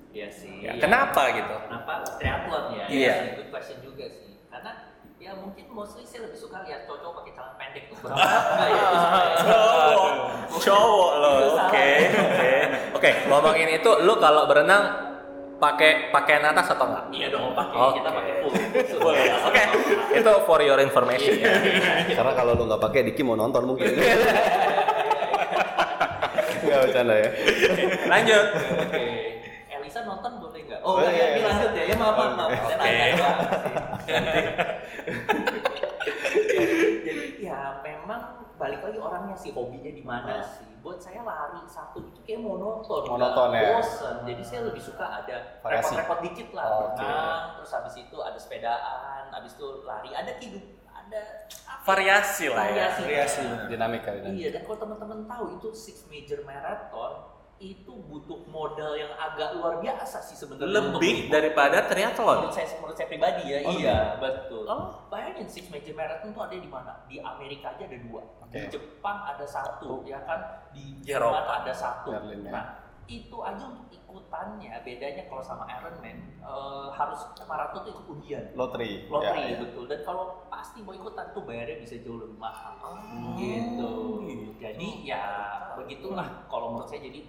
[0.09, 0.49] Iya sih.
[0.61, 0.81] Ya, Iya.
[0.81, 1.53] kenapa gitu?
[1.69, 2.85] Kenapa triathlon ya?
[2.89, 2.97] Iya.
[2.97, 3.15] Iya.
[3.37, 3.92] Good question juga
[5.33, 7.97] ya mungkin mostly saya lebih suka lihat cowok pakai celana pendek tuh.
[8.05, 8.21] Berapa?
[9.41, 10.11] Cowok,
[10.61, 11.33] cowok lo.
[11.33, 12.53] Itu Oke, oke.
[12.93, 14.83] Oke, ngomongin itu lu kalau berenang
[15.57, 17.09] pakai pakaian atas atau enggak?
[17.09, 17.97] Iya dong pakai Oke.
[17.97, 18.53] kita pakai full.
[19.01, 19.15] Full.
[19.49, 19.61] Oke,
[20.13, 21.49] itu for your information ya.
[22.13, 23.89] Karena kalau lu nggak pakai, Diki mau nonton mungkin.
[26.63, 27.27] Nggak bercanda ya.
[28.07, 28.45] Lanjut.
[28.87, 29.03] Oke.
[29.67, 30.79] Elisa nonton boleh nggak?
[30.79, 31.43] Oh, Oh, enggak iya, ya, iya.
[31.43, 31.83] lanjut ya.
[31.91, 32.79] Ya maaf, maaf, sih.
[37.07, 38.21] Jadi ya memang
[38.55, 40.67] balik lagi orangnya sih hobinya di mana sih.
[40.83, 43.79] Buat saya lari satu itu kayak monoton, Monoton, ya.
[43.79, 44.15] bosen.
[44.27, 45.95] Jadi saya lebih suka ada Variasi.
[45.95, 46.99] repot-repot dikit lah, Oke.
[46.99, 51.21] berenang, terus habis itu ada sepedaan, habis itu lari, ada hidup, ada
[51.71, 51.87] apa ya?
[51.87, 52.59] Variasi lah ya.
[52.67, 53.01] variasi.
[53.07, 53.41] Variasi.
[53.71, 54.35] Dinamika, dinamika.
[54.35, 57.31] Iya, dan kalau teman-teman tahu itu six major marathon
[57.65, 60.67] itu butuh modal yang agak luar biasa sih sebenarnya.
[60.69, 62.37] Lebih untuk- daripada triathlon.
[62.43, 65.07] menurut saya menurut saya pribadi ya Oh, iya betul Oh.
[65.07, 68.51] bayangin six major marathon tuh ada di mana di Amerika aja ada dua Oke.
[68.53, 71.53] di Jepang ada satu ya kan di Jerman Eropa.
[71.57, 72.51] ada satu Berlin, ya.
[72.51, 72.65] nah
[73.05, 79.05] itu aja untuk ikutannya bedanya kalau sama Ironman eh, harus marathon tuh ikut undian Lottery.
[79.07, 79.59] lottery Ya, ya.
[79.59, 83.35] betul dan kalau pasti mau ikutan tuh bayarnya bisa jauh lebih mahal Hmm.
[83.35, 83.93] gitu
[84.55, 85.23] jadi ya
[85.75, 87.25] begitulah kalau menurut saya jadi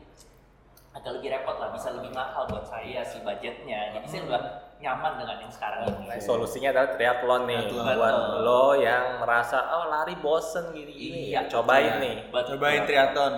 [0.92, 4.42] agak lebih repot lah bisa lebih mahal buat saya sih budgetnya jadi saya udah
[4.76, 7.87] nyaman dengan yang sekarang ini Nah, solusinya adalah triathlon nih Triathlon.
[7.90, 8.38] buat Betul.
[8.40, 10.92] lo yang merasa oh lari bosen gini
[11.32, 11.98] Iya, cobain Iya.
[11.98, 12.50] nih Betul.
[12.54, 13.34] Cobain triathlon.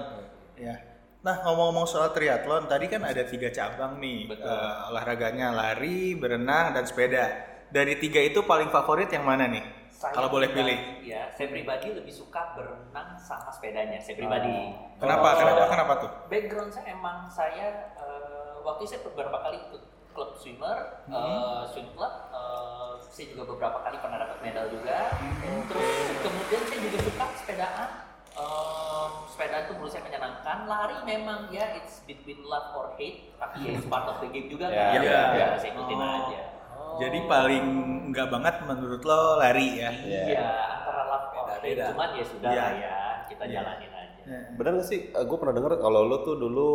[0.56, 0.74] Ya.
[1.26, 4.46] Nah ngomong-ngomong soal triathlon, tadi kan ada tiga cabang nih Betul.
[4.46, 7.24] eh, olahraganya lari, berenang, dan sepeda.
[7.66, 9.64] Dari tiga itu paling favorit yang mana nih?
[9.90, 10.78] Saya Kalau boleh pilih.
[11.02, 14.52] ya saya pribadi lebih suka berenang sama sepedanya saya pribadi
[15.00, 15.28] Kenapa?
[15.32, 15.38] Oh.
[15.40, 15.62] Kenapa?
[15.66, 16.10] Kenapa tuh?
[16.28, 19.82] background saya emang saya eh, waktu saya beberapa kali ikut
[20.14, 21.16] klub swimmer, Hmm.
[21.16, 25.10] eh, swim club, eh, saya juga beberapa kali pernah dapat medal juga.
[25.16, 25.64] Hmm.
[25.66, 25.90] Terus
[26.22, 27.88] kemudian saya juga suka sepedaan.
[28.36, 28.95] Eh,
[29.36, 30.56] sepedaan itu menurut saya menyenangkan.
[30.64, 34.48] Lari memang ya it's between love or hate, tapi ya it's part of the game
[34.48, 34.96] juga Ya, kan.
[34.96, 35.46] ya, ya, ya.
[35.60, 36.16] saya ikutin Oh.
[36.24, 36.40] aja.
[36.96, 37.66] Jadi paling
[38.08, 39.92] enggak banget menurut lo lari ya?
[39.92, 40.48] Iya,
[40.80, 42.64] antara love or hate, cuman ya sudah Iya.
[42.64, 42.96] lah ya,
[43.28, 43.54] kita Iya.
[43.60, 43.90] jalanin
[44.26, 44.34] aja.
[44.34, 44.40] Ya.
[44.58, 45.00] Bener gak sih?
[45.14, 46.68] gue pernah denger kalau lo tuh dulu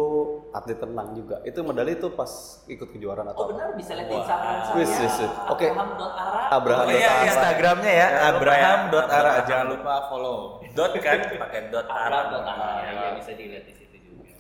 [0.56, 1.44] atlet renang juga.
[1.44, 4.16] Itu medali tuh pas ikut kejuaraan atau Oh benar bisa lihat di.
[4.16, 4.76] Instagram saya.
[4.80, 5.32] Wis, wis, wis.
[5.52, 5.68] Oke.
[5.68, 6.42] Abraham.ara.
[6.56, 6.88] Abraham.
[6.88, 7.28] Oh iya, Ara.
[7.28, 8.30] Instagramnya ya, lupa ya.
[8.32, 9.04] abraham.ara.
[9.04, 9.44] Abraham.
[9.48, 10.38] Jangan lupa follow.
[10.72, 12.72] dot kan pakai dot arah Abraham.ara.
[12.88, 14.32] Ya, bisa dilihat di situ juga.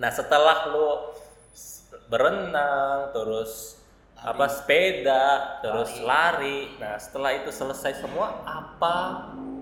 [0.00, 1.12] nah setelah lo
[2.08, 3.76] berenang terus
[4.18, 6.72] apa sepeda terus lari.
[6.80, 8.96] nah setelah itu selesai semua apa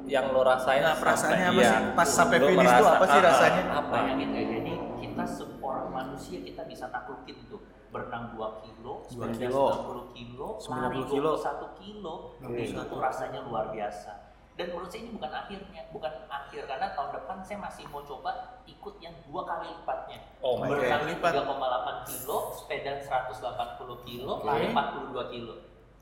[0.06, 1.72] yang lo rasain Nah, perasaannya sampai- apa iya.
[1.74, 1.94] sih?
[1.94, 3.62] Pas sampai finish tuh apa sih rasanya?
[3.74, 9.26] apa Bayangin ya, jadi kita seorang manusia kita bisa naklukin tuh berenang 2 kilo, Dua
[9.26, 9.64] sepeda kilo.
[9.66, 11.30] 90 kilo, 90 lari kilo.
[11.34, 12.14] 21 kilo,
[12.54, 14.12] itu tuh rasanya luar biasa.
[14.56, 18.32] Dan menurut saya ini bukan akhirnya, bukan akhir karena tahun depan saya masih mau coba
[18.64, 20.18] ikut yang dua kali lipatnya.
[20.40, 21.32] oh lipat.
[21.36, 25.54] 3,8 kilo, sepeda 180 kilo, lari 42 kilo.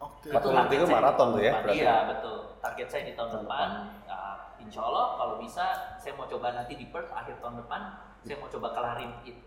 [0.05, 0.29] Oke.
[0.29, 1.63] Itu 42 target kilo saya di maraton tuh ya, depan.
[1.65, 1.79] berarti?
[1.81, 2.37] Iya betul.
[2.61, 3.69] Target saya di tahun depan.
[4.07, 5.65] ah, insya Allah kalau bisa
[5.97, 7.81] saya mau coba nanti di Perth akhir tahun depan
[8.21, 9.43] saya mau coba kelarin itu.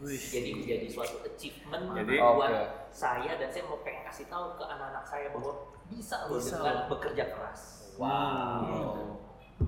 [0.00, 0.16] Wih.
[0.16, 2.64] Jadi menjadi suatu achievement Jadi- buat Oke.
[2.88, 5.52] saya dan saya mau pengen kasih tahu ke anak-anak saya bahwa
[5.86, 7.60] bisa loh dengan bekerja keras.
[8.00, 9.20] Wow.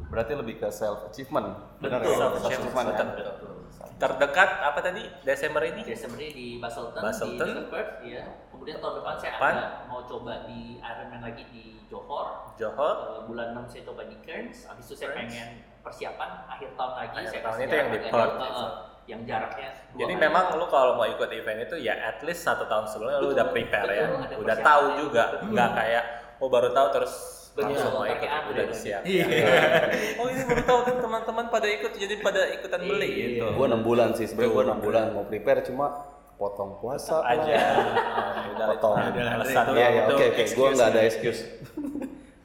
[0.09, 1.57] Berarti lebih ke self achievement.
[1.81, 2.19] Benar Betul, ya?
[2.19, 3.05] Self achievement ya.
[3.05, 3.51] betul.
[3.97, 7.47] terdekat apa tadi Desember ini Desember ini di Basselton, Basselton.
[7.55, 8.23] di Perth, ya.
[8.51, 9.53] Kemudian tahun depan saya Depan.
[9.55, 12.51] ada mau coba di Ironman lagi di Johor.
[12.59, 15.31] Johor Uh, bulan 6 saya coba di Cairns, habis itu saya Cairns.
[15.35, 15.49] pengen
[15.83, 18.71] persiapan akhir tahun lagi Akhir saya tahun itu yang di Perth, uh,
[19.03, 20.23] yang jaraknya Jadi kali.
[20.23, 23.47] memang lu kalau mau ikut event itu ya at least satu tahun sebelumnya lu udah
[23.51, 26.05] prepare ya, betul, ada udah tahu juga, nggak kayak
[26.39, 27.15] oh baru tahu terus
[27.53, 29.03] Betul, langsung mau pakai udah siap.
[29.05, 29.25] Iya.
[30.21, 33.27] oh ini baru tahu tuh teman-teman pada ikut jadi pada ikutan beli Iya.
[33.29, 33.45] gitu.
[33.53, 35.87] Gue 6 bulan sih, sebenarnya gue 6 bulan mau prepare cuma
[36.35, 37.53] potong puasa aja.
[37.53, 37.63] lah.
[37.63, 38.95] Oh, udah, Potong.
[38.99, 40.43] itu itu- Iya, itu oke, oke.
[40.51, 41.07] Gue nggak ada ya.
[41.07, 41.41] excuse.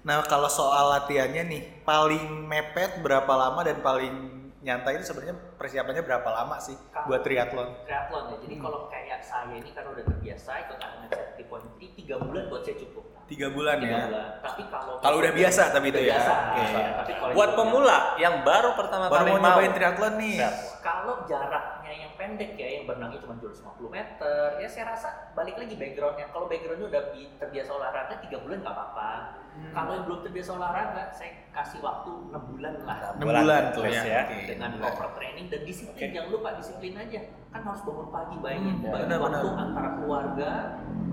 [0.04, 4.14] Nah kalau soal latihannya nih, paling mepet berapa lama dan paling
[4.58, 7.84] nyantai itu sebenarnya persiapannya berapa lama sih buat triathlon?
[7.84, 8.38] triathlon ya.
[8.40, 8.64] Jadi Hmm.
[8.64, 13.04] kalau kayak saya ini karena udah terbiasa ikut Ironman 70.3 tiga bulan buat saya cukup.
[13.28, 14.00] Tiga bulan Tiga ya.
[14.08, 14.28] bulan.
[14.40, 16.16] Tapi kalau Kalau udah biasa tapi itu ya.
[16.16, 16.34] biasa.
[16.50, 16.82] Oke.
[16.96, 20.36] Tapi kalau buat pemula yang baru pertama Baru kali mau nyobain triathlon nih.
[20.40, 20.56] Siap.
[20.80, 25.78] Kalau jaraknya yang pendek ya, yang berenangnya cuma 250 meter, ya saya rasa balik lagi
[25.78, 26.28] backgroundnya.
[26.30, 29.12] Kalau backgroundnya udah bi- terbiasa olahraga, tiga bulan nggak apa-apa.
[29.58, 29.74] Hmm.
[29.74, 32.98] Kalau yang belum terbiasa olahraga, saya kasih waktu 6 bulan lah.
[33.18, 34.04] Enam bulan tuh terus ya.
[34.06, 34.22] ya.
[34.26, 34.40] Oke.
[34.46, 37.22] Dengan proper training dan disiplin, jangan lupa disiplin aja.
[37.50, 38.76] Kan harus bangun pagi, bayangin.
[38.78, 39.64] Hmm, bagi benar, waktu benar.
[39.66, 40.52] antara keluarga,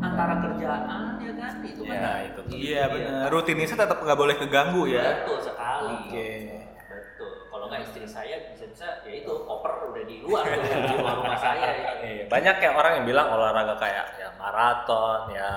[0.02, 1.52] antara kerjaan, ya kan?
[1.64, 1.96] Itu kan.
[1.96, 2.40] Ya, itu.
[2.52, 3.24] Iya benar.
[3.28, 5.24] Rutinitas tetap nggak boleh keganggu ya.
[5.24, 5.96] Betul sekali.
[6.04, 6.28] Oke.
[6.84, 7.32] Betul.
[7.48, 9.72] Kalau nggak istri saya bisa-bisa ya itu koper
[10.42, 11.68] udah di rumah saya.
[11.70, 11.92] Ya.
[12.02, 15.50] Iya, banyak yang orang yang bilang olahraga kayak ya maraton, ya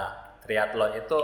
[0.45, 1.17] triathlon itu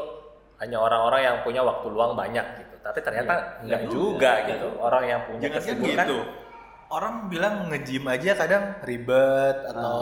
[0.58, 2.76] hanya orang-orang yang punya waktu luang banyak gitu.
[2.82, 3.62] Tapi ternyata Iya.
[3.64, 4.68] enggak Iya juga juga, gitu.
[4.72, 4.80] iya.
[4.82, 6.18] Orang yang punya Jangan kan kesibukan gitu.
[6.94, 9.98] Orang bilang nge-gym aja kadang ribet atau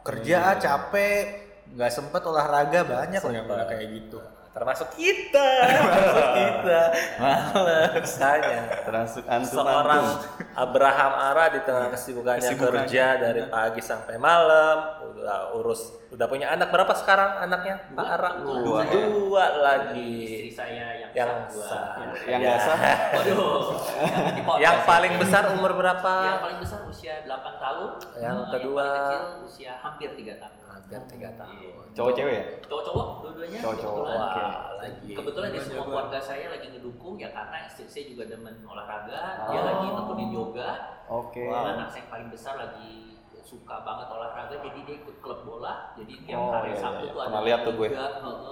[0.00, 1.24] kerja capek
[1.70, 4.18] nggak sempet olahraga banyak loh yang kayak gitu.
[4.50, 6.80] Termasuk kita Termasuk kita,
[7.22, 8.10] males.
[8.18, 10.04] Makanya Termasuk antum seorang.
[10.52, 12.82] Abraham Ara di tengah kesibukannya, Kesibukannya.
[12.82, 18.30] kerja dari pagi sampai malam udah urus udah punya anak berapa sekarang anaknya Pak Ara
[18.42, 18.82] Dua.
[18.82, 20.10] dua Istri lagi
[20.50, 21.64] saya yang, yang sah dua.
[21.64, 21.86] sah
[22.26, 22.54] Yang Ya.
[22.58, 22.78] sah?
[23.14, 23.62] Waduh.
[24.64, 24.84] yang ya.
[24.84, 27.88] paling besar umur berapa Yang paling besar usia 8 tahun.
[28.18, 28.82] Yang kedua?
[28.82, 30.56] paling kecil usia hampir 3 tahun.
[30.90, 32.44] hampir tiga tahun Cowok cewek ya?
[32.66, 33.58] Cowok-cowok dua-duanya.
[33.60, 34.18] Cowok-cowok, kebetulan.
[34.18, 34.42] Wah, Oke.
[34.80, 39.20] lagi Kebetulan di semua keluarga saya lagi ngedukung ya karena istri saya juga demen olahraga,
[39.46, 39.64] dia Oh.
[39.64, 40.70] lagi nekunin yoga.
[41.06, 41.46] Oke.
[41.46, 46.12] Anak saya yang paling besar lagi suka banget olahraga jadi dia ikut klub bola jadi
[46.24, 47.12] tiap Oh, hari iya, Sabtu iya.
[47.12, 47.88] tuh ada lihat tuh gue.
[47.88, 48.06] liga,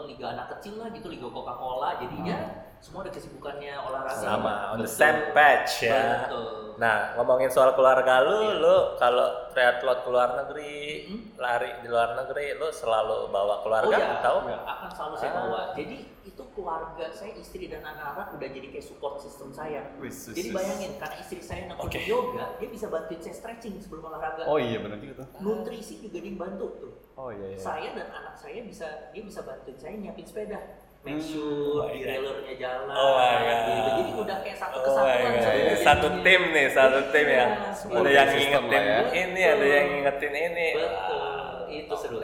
[0.04, 2.36] liga anak kecil lah gitu liga Coca Cola jadinya
[2.78, 6.67] semua ada kesibukannya olahraga sama on the same patch ya Betul.
[6.78, 10.74] Nah, ngomongin soal keluarga lu, lu kalau triathlon ke luar negeri,
[11.10, 11.34] Hmm?
[11.34, 14.46] lari di luar negeri, lu selalu bawa Oh keluarga iya, atau?
[14.46, 15.38] iya, akan selalu saya Ah.
[15.42, 15.62] bawa.
[15.74, 19.90] Jadi itu keluarga saya, istri dan anak-anak udah jadi kayak support system saya.
[19.98, 24.46] Wis, Jadi bayangin karena istri saya nekunin yoga, dia bisa bantuin saya stretching sebelum olahraga.
[24.46, 25.28] Oh iya benar juga tuh.
[25.42, 26.92] Nutrisi juga dia bantu tuh.
[27.18, 27.58] Oh iya iya.
[27.58, 30.62] Saya dan anak saya bisa dia bisa bantuin saya nyiapin sepeda.
[30.98, 31.94] Make Hmm, sure God.
[31.94, 32.90] railernya jalan.
[32.90, 33.70] Oh gitu.
[33.70, 35.30] Jadi udah kayak satu Oh kesatuan.
[35.30, 35.42] God.
[35.46, 36.24] saya Satu jadinya.
[36.26, 37.46] tim nih, satu tim ya.
[37.46, 37.48] Iya,
[37.88, 38.98] Ada yang ngingetin ya.
[39.14, 40.68] ini, ada yang ngingetin ini.
[40.74, 41.22] Betul.
[41.70, 42.18] Itu seru.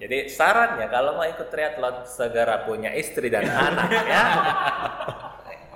[0.00, 4.24] Jadi sarannya kalau mau ikut triathlon segera punya istri dan anak ya.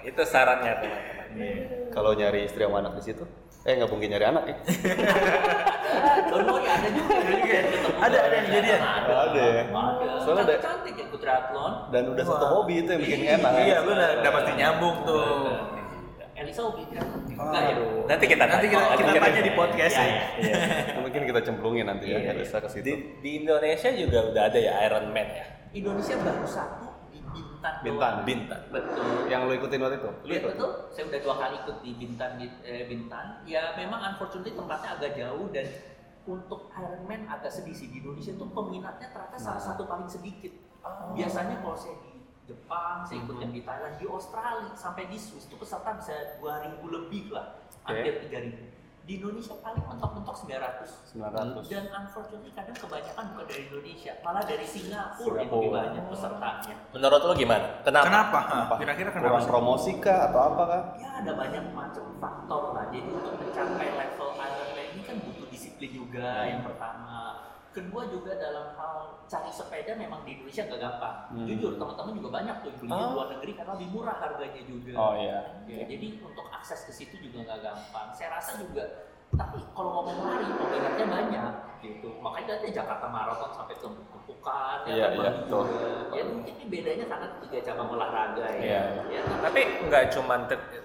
[0.03, 1.91] Itu sarannya teman-teman.
[1.91, 3.25] Kalau nyari istri sama anak di situ,
[3.65, 4.57] eh nggak mungkin nyari anak ya?
[6.35, 7.15] Don't worry, ada juga.
[7.97, 8.81] Ada, ada yang jadian?
[8.83, 9.65] Ada ya?
[9.65, 10.07] Ada.
[10.21, 11.73] Soalnya ada- cantik ikut triathlon.
[11.89, 13.51] Dan udah satu hobi itu yang bikin enak.
[13.57, 15.25] Iya benar, udah pasti nyambung tuh.
[16.35, 17.23] Elisa hobi triathlon.
[17.35, 17.51] Oh.
[17.51, 17.75] Ya?
[18.07, 20.11] Nanti kita Nanti kita, kita tanya di podcast Iya, ya.
[20.11, 20.25] iya.
[20.39, 20.57] Iya.
[20.99, 22.87] Mungkin kita cemplungin nanti ya, Iya, bisa ke situ.
[23.19, 25.47] Di, Indonesia juga udah ada ya Iron Man ya.
[25.73, 27.75] Indonesia baru satu di Bintan.
[27.83, 28.15] Bintan.
[28.23, 28.61] Bintan.
[28.71, 29.27] Betul.
[29.27, 30.11] Yang lo ikutin waktu itu?
[30.25, 30.71] Iya betul.
[30.91, 33.27] Saya udah dua kali ikut di Bintan di- eh, Bintan.
[33.43, 35.67] Ya memang unfortunately tempatnya agak jauh dan
[36.25, 39.67] untuk Ironman agak sedih sih di Indonesia tuh peminatnya ternyata salah Nah.
[39.71, 40.53] satu paling sedikit.
[41.13, 42.13] Biasanya kalau saya di
[42.45, 46.77] Jepang, saya ikut yang di Thailand, di Australia, sampai di Swiss itu peserta bisa 2000
[46.87, 48.73] lebih lah, hampir 3000.
[49.05, 51.13] Di Indonesia paling mentok-mentok 900.
[51.13, 51.69] 900.
[51.69, 55.81] Dan unfortunately kadang kebanyakan bukan dari Indonesia, malah dari Singapura yang lebih Singapura.
[55.85, 56.75] banyak pesertanya.
[56.89, 57.67] Menurut lo gimana?
[57.81, 58.05] Kenapa?
[58.09, 58.39] Kenapa?
[58.41, 58.75] Apa?
[58.81, 59.29] Kira-kira kenapa?
[59.31, 60.83] Kurang promosi kah atau apa kah?
[60.97, 62.85] Ya ada banyak macam faktor lah.
[62.89, 64.24] Jadi untuk mencapai level
[65.91, 67.43] juga yang pertama.
[67.75, 68.95] Kedua juga dalam hal
[69.27, 71.17] cari sepeda memang di Indonesia gak gampang.
[71.35, 71.43] Hmm.
[71.45, 73.11] Jujur teman-teman juga banyak tuh beli di Oh.
[73.13, 74.93] luar negeri karena lebih murah harganya juga.
[74.95, 75.39] Oh iya.
[75.67, 78.07] Ya, jadi untuk akses ke situ juga nggak gampang.
[78.15, 82.09] Saya rasa juga, tapi kalau ngomong lari, peminatnya banyak gitu.
[82.17, 85.63] Makanya nanti Jakarta Marathon sampai tumpuk-tumpukan, Iya, kan iya, bagus betul.
[85.67, 85.89] juga.
[86.15, 88.63] Ya mungkin ini bedanya karena tiga cabang olahraga ya.
[88.63, 90.35] Iya, Ya, Tapi nggak cuma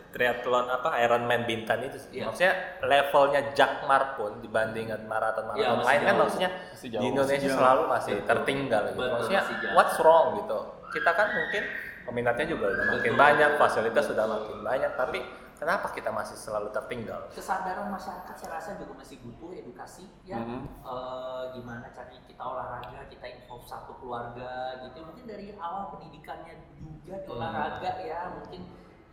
[0.10, 2.10] triathlon apa Ironman Bintan itu sih.
[2.18, 2.26] Iya.
[2.28, 7.02] Maksudnya levelnya Jakmar pun dibandingkan maraton-maraton masih lain kan maksudnya Masih jauh.
[7.02, 7.58] di Indonesia Masih jauh.
[7.58, 8.28] selalu masih Betul.
[8.28, 8.98] tertinggal gitu.
[8.98, 9.74] Betul, maksudnya masih jauh.
[9.74, 10.60] what's wrong gitu.
[10.90, 11.64] Kita kan mungkin
[12.04, 13.22] peminatnya juga udah makin Betul.
[13.22, 15.20] banyak, fasilitas sudah makin banyak, tapi
[15.56, 17.20] kenapa kita masih selalu tertinggal?
[17.30, 20.66] kesadaran masyarakat saya rasa juga masih butuh edukasi ya Mhm.
[20.82, 24.50] Eh, gimana caranya kita olahraga kita involve satu keluarga
[24.82, 27.36] gitu mungkin dari awal pendidikannya juga di Hmm.
[27.36, 28.62] olahraga ya mungkin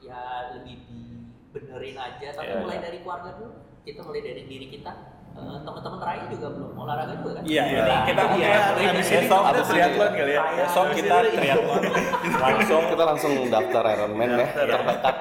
[0.00, 0.20] ya
[0.54, 2.84] lebih dibenerin aja tapi Iya, mulai iya.
[2.84, 4.92] dari keluarga dulu kita mulai dari diri kita
[5.36, 7.76] Eh, teman-teman Raya juga belum olahraga juga kan Iya, Iya.
[7.76, 10.42] jadi kita Iya, mulai habis dari ini besok kita triathlon kali ya.
[10.56, 11.82] Besok kita triathlon
[12.48, 15.16] langsung Kita langsung daftar Ironman ya, terdekat.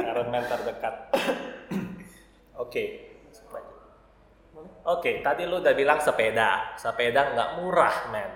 [0.00, 0.94] Ironman terdekat.
[2.64, 2.84] Oke.
[4.82, 6.72] Oke, tadi lu udah bilang sepeda.
[6.74, 8.30] Sepeda nggak murah, men.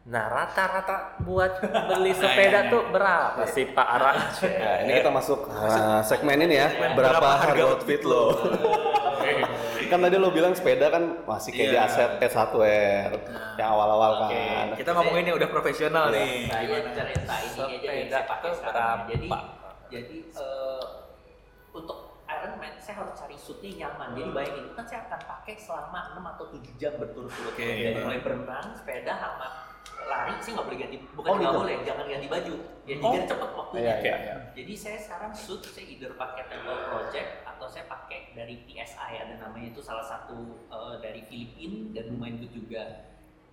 [0.00, 4.12] Nah, rata-rata buat beli sepeda tuh berapa sih Pak Ara?
[4.16, 6.68] Nah, ini kita masuk ah, segmen ini ya.
[6.96, 8.32] Berapa harga outfit lo?
[9.90, 11.82] kan tadi lo bilang sepeda kan masih kayak di Iya.
[11.84, 13.10] aset S1 R
[13.58, 14.66] yang awal-awal Oke, kan.
[14.78, 16.46] kita ngomongin yang udah profesional nih.
[16.46, 16.90] saya Gimana?
[16.94, 19.08] cerita ini aja yang Sepeda saya pakai sekarang berapa?
[19.10, 19.28] jadi
[19.90, 20.82] jadi eh,
[21.74, 25.98] untuk Ironman saya harus cari suitnya yang nyaman jadi bayangin kan saya akan pakai selama
[26.14, 27.66] 6 atau 7 jam berturut-turut Oke.
[27.66, 29.48] dari mulai berenang sepeda sama
[30.00, 31.60] lari sih nggak boleh ganti bukan Oh, nggak gitu?
[31.60, 33.12] boleh jangan ganti baju ya Oh.
[33.12, 34.34] biar cepet waktunya Iya, iya, iya.
[34.52, 39.34] jadi saya sekarang suit saya either pakai Temple Project atau saya pakai dari PSI ada
[39.36, 42.82] namanya itu salah satu eh, dari Filipina dan lumayan good juga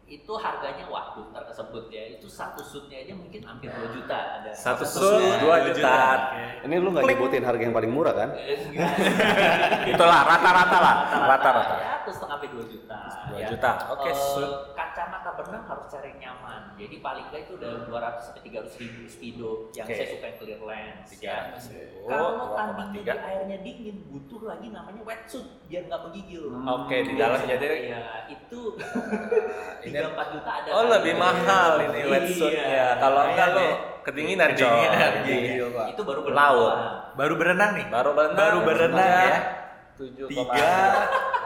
[0.07, 4.87] itu harganya waduh tersebut ya itu satu suitnya aja mungkin hampir 2 juta ada Satu
[4.87, 5.03] suit.
[5.03, 5.95] suit dua juta.
[6.63, 8.29] Ini lu nggak nyebutin harga yang paling murah kan?
[8.33, 8.71] Eh.
[9.91, 10.95] Itulah rata-rata lah,
[11.27, 11.75] rata-rata.
[11.75, 13.47] ya satu setengah sampai 2 juta Dua ya ya.
[13.51, 13.71] juta.
[13.91, 14.51] Oke, Eh, suit.
[14.71, 16.61] kacamata berenang harus cari yang nyaman.
[16.77, 19.91] Jadi paling nggak itu udah 200 sampai 300 ribu speedo yang Oke.
[19.93, 21.07] saya suka yang clear lens.
[21.19, 21.51] Ya.
[21.51, 22.55] 300 ribu, Kalau 2,3.
[22.55, 26.43] tandingnya di airnya dingin, butuh lagi namanya wetsuit biar nggak menggigil.
[26.47, 28.59] Oke, di dalam jadi ya itu
[29.97, 30.69] ini 3-4 juta ada.
[30.69, 30.93] Oh, kali.
[30.93, 32.05] lebih mahal ini Iya.
[32.07, 32.85] wetsuitnya.
[32.97, 33.65] Kalau enggak lo
[34.05, 34.49] kedinginan.
[34.53, 35.85] Kedinginan, Di gigil, Pak.
[35.91, 36.71] Itu baru Laut.
[36.71, 37.15] berenang.
[37.17, 37.85] Baru berenang nih.
[37.89, 38.37] Baru berenang.
[38.37, 39.37] Baru berenang ya.
[39.97, 40.73] Tujuh Tiga.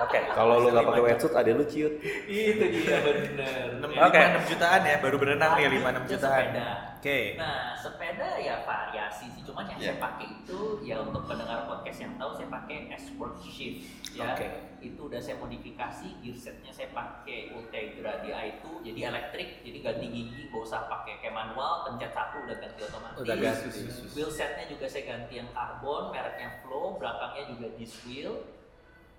[0.01, 0.19] Oke.
[0.33, 1.93] Kalau lu nggak pakai wetsuit, ada lu ciut.
[2.25, 3.67] Itu dia bener.
[4.01, 4.19] Oke.
[4.19, 6.45] 5 6 jutaan ya, baru berenang nih 5 6 Itu jutaan.
[6.49, 6.69] sepeda.
[7.01, 7.19] Oke.
[7.33, 9.41] Nah, sepeda ya variasi sih.
[9.41, 13.89] Cuman yang saya pakai itu ya untuk pendengar podcast yang tahu saya pakai S-Work Shift
[14.13, 14.37] ya.
[14.37, 14.47] Oke.
[14.81, 20.49] Itu udah saya modifikasi gear setnya saya pakai Ultegra Di2 jadi elektrik jadi ganti gigi
[20.49, 23.17] gak usah pakai kayak manual pencet satu udah ganti otomatis.
[23.21, 23.67] Udah ganti.
[24.13, 28.60] Wheel setnya juga saya ganti yang karbon mereknya Flow belakangnya juga disc wheel.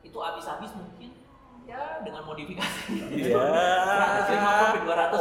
[0.02, 1.10] Itu habis-habis mungkin
[1.62, 2.92] ya dengan modifikasi.
[3.10, 3.38] Iya.
[4.28, 5.18] 150 sampai 200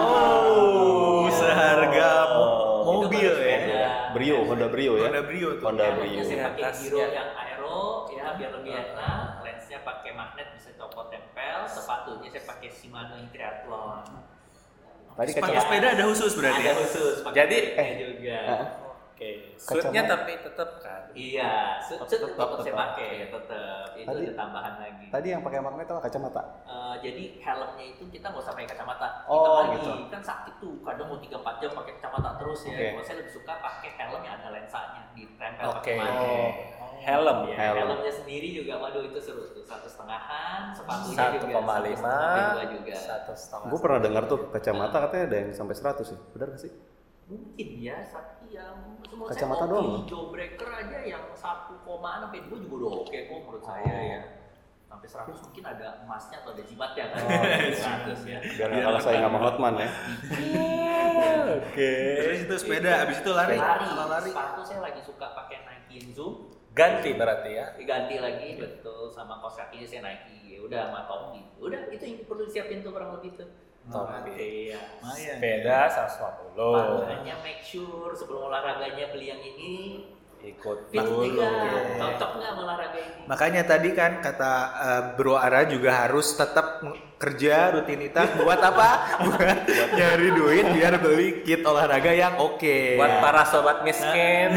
[0.00, 3.34] Oh, seharga mo- mobil ya.
[3.34, 3.84] sepeda.
[4.10, 5.06] Brio, Honda Brio ya.
[5.06, 5.64] Honda Brio tuh.
[5.64, 6.20] Honda Brio.
[6.22, 6.72] saya pakai.
[6.74, 7.78] Giro yang aero
[8.10, 9.22] ya biar lebih enak.
[9.40, 11.58] Lensnya pakai magnet bisa copot tempel.
[11.66, 14.02] Sepatunya saya pakai Shimano yang triathlon.
[15.10, 16.74] Tadi Sepatu sepeda ada khusus berarti Ada ya.
[16.80, 17.14] khusus.
[17.20, 18.38] pakai Jadi- magnet juga.
[18.40, 18.62] Eh.
[19.20, 19.52] Oke.
[19.52, 21.12] Suitnya tapi tetap kan.
[21.12, 22.80] Iya, suit Tetap, tetap saya tetap.
[22.88, 23.86] pakai tetap.
[23.92, 25.06] Itu Tadi- ada tambahan lagi.
[25.12, 26.42] Tadi yang pakai magnet itu kacamata.
[26.64, 29.08] Eh, jadi helmnya itu kita nggak usah pakai kacamata.
[29.28, 29.76] Oh, Hitam lagi.
[29.76, 29.90] gitu.
[30.08, 30.74] Kan sakit tuh.
[30.80, 32.72] Kadang mau 3-4 jam pakai kacamata terus ya.
[32.72, 35.76] Kalau saya lebih suka pakai helm yang ada lensanya ditempel Oke.
[35.76, 36.54] pakai magnet.
[37.00, 37.56] Helm Ya.
[37.58, 37.76] Helm.
[37.78, 42.16] helmnya sendiri juga, waduh itu seru tuh satu setengahan, sepatunya Satu juga koma satu lima.
[42.70, 42.94] juga.
[42.94, 43.68] Satu setengah.
[43.68, 46.18] Gue pernah dengar tuh kacamata katanya ada yang sampai 100 ya.
[46.30, 46.72] Benar gak sih?
[47.30, 47.94] Mungkin ya,
[48.50, 48.74] yang
[49.06, 50.02] semua Kacamata saya doang loh?
[50.02, 54.20] jawbreaker aja yang 1 koma sampai 2 juga udah oke kok menurut saya ya.
[54.84, 57.22] Sampai 100 mungkin ada emasnya atau ada jimatnya kan.
[58.10, 58.38] 100 ya.
[58.42, 59.88] Biar nggak kalah saya sama Hotman ya.
[61.62, 61.92] Oke.
[62.18, 63.54] Terus itu sepeda, habis itu lari.
[63.54, 64.30] Lari, Kalau lari.
[64.30, 66.50] sepatu saya lagi suka pakai Nike Zoom.
[66.70, 67.66] Ganti berarti ya.
[67.74, 72.22] diganti lagi betul sama kaos kakinya saya Nike ya udah sama topi udah itu yang
[72.24, 73.48] perlu disiapin tuh kurang lebih tuh
[73.82, 74.70] Topi.
[74.70, 74.80] iya.
[75.02, 76.52] Sepeda 150.
[77.00, 79.74] makanya make sure sebelum olahraganya beli yang ini
[80.40, 81.96] Ikut fit Dulu, nggak oke.
[82.00, 86.80] cocok nggak olahraga ini Makanya tadi kan kata eh, Bro Ara juga harus tetap
[87.16, 89.20] kerja rutinitas buat apa?
[89.20, 89.58] buat
[89.92, 92.96] nyari duit biar beli kit olahraga yang oke.
[92.96, 94.48] buat para sobat miskin.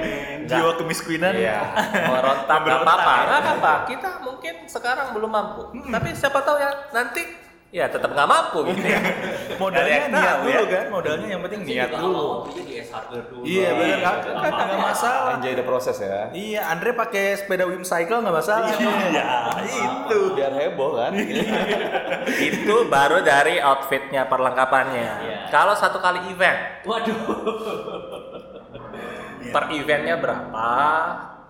[0.48, 1.36] jiwa kemiskinan.
[1.36, 1.58] Iya.
[2.08, 3.72] Merontak nggak apa-apa, nggak apa-apa.
[3.84, 7.20] Kita mungkin sekarang belum mampu, tapi siapa tahu ya nanti
[7.74, 8.86] ya tetap nggak mampu gitu.
[8.86, 9.00] ya.
[9.62, 10.62] Modalnya niat tahu dulu ya.
[10.70, 12.46] kan, modalnya yang penting niat dulu.
[12.46, 15.32] dulu Iya benar kan, kan nggak masalah.
[15.40, 16.30] Enjoy the process ya.
[16.30, 18.70] Iya, Andre pakai sepeda Wim Cycle nggak masalah.
[18.70, 19.26] Iya,
[19.66, 20.20] itu.
[20.38, 21.12] Biar heboh kan.
[22.50, 25.10] Itu baru dari outfitnya perlengkapannya.
[25.26, 25.38] Iya.
[25.50, 27.18] Kalau satu kali event, waduh
[29.54, 30.70] per eventnya berapa?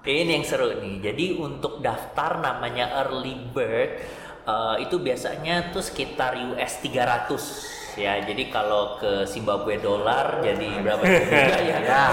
[0.07, 1.03] Ini yang seru nih.
[1.03, 3.99] Jadi untuk daftar namanya early bird
[4.47, 8.21] eh, itu biasanya tuh sekitar US 300 ya.
[8.23, 11.79] Jadi kalau ke Zimbabwe dolar jadi berapa juga ya?
[11.83, 12.05] Ya,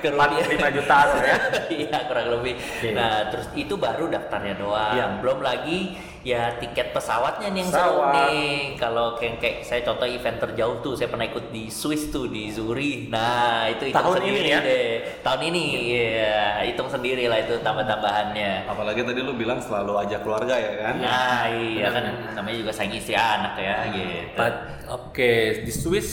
[0.00, 1.36] ke rupiah 45 juta ya.
[1.82, 2.54] Iya kurang lebih.
[2.94, 4.94] Nah terus itu baru daftarnya doang.
[4.96, 5.06] Iya.
[5.20, 8.78] Belum lagi ya tiket pesawatnya nih yang seru nih.
[8.78, 12.46] Kalau kayak, kayak saya contoh event terjauh tuh saya pernah ikut di Swiss tuh di
[12.48, 13.10] Zurich.
[13.10, 14.60] Nah itu hitung Tahun ini sendiri ya?
[14.62, 14.90] deh.
[15.20, 18.70] Tahun ini ya hitung sendiri lah itu tambah-tambahannya.
[18.70, 20.94] Apalagi tadi lu bilang selalu ajak keluarga ya kan.
[20.98, 24.38] Nah iya kan namanya juga sayang istri anak ya gitu.
[24.38, 26.10] But- Oke, di Swiss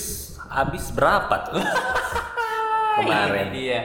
[0.47, 1.59] habis berapa tuh?
[3.03, 3.79] Kemarin dia.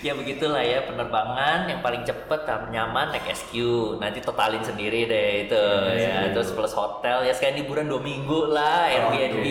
[0.00, 3.52] Ya begitulah ya penerbangan yang paling cepet dan nyaman naik SQ.
[4.00, 5.64] Nanti totalin sendiri deh itu
[6.00, 6.32] ya.
[6.32, 9.46] Terus plus hotel ya sekalian liburan dua minggu lah Airbnb.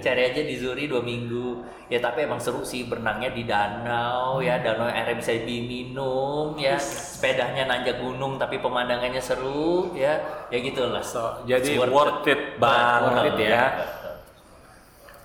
[0.00, 1.62] Cari aja di Zuri dua minggu.
[1.90, 4.62] Ya tapi emang seru sih berenangnya di danau ya.
[4.62, 6.78] Danau airnya bisa diminum ya.
[6.78, 10.46] Sepedanya nanjak gunung tapi pemandangannya seru ya.
[10.48, 11.02] Ya gitulah.
[11.02, 13.64] So, jadi It's worth it banget Worth it, ya.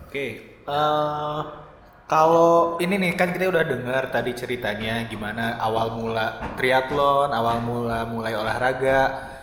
[0.10, 0.28] Oke.
[0.66, 1.42] eh,
[2.06, 8.06] kalau ini nih kan kita udah dengar tadi ceritanya gimana awal mula triathlon, awal mula
[8.06, 9.34] mulai olahraga.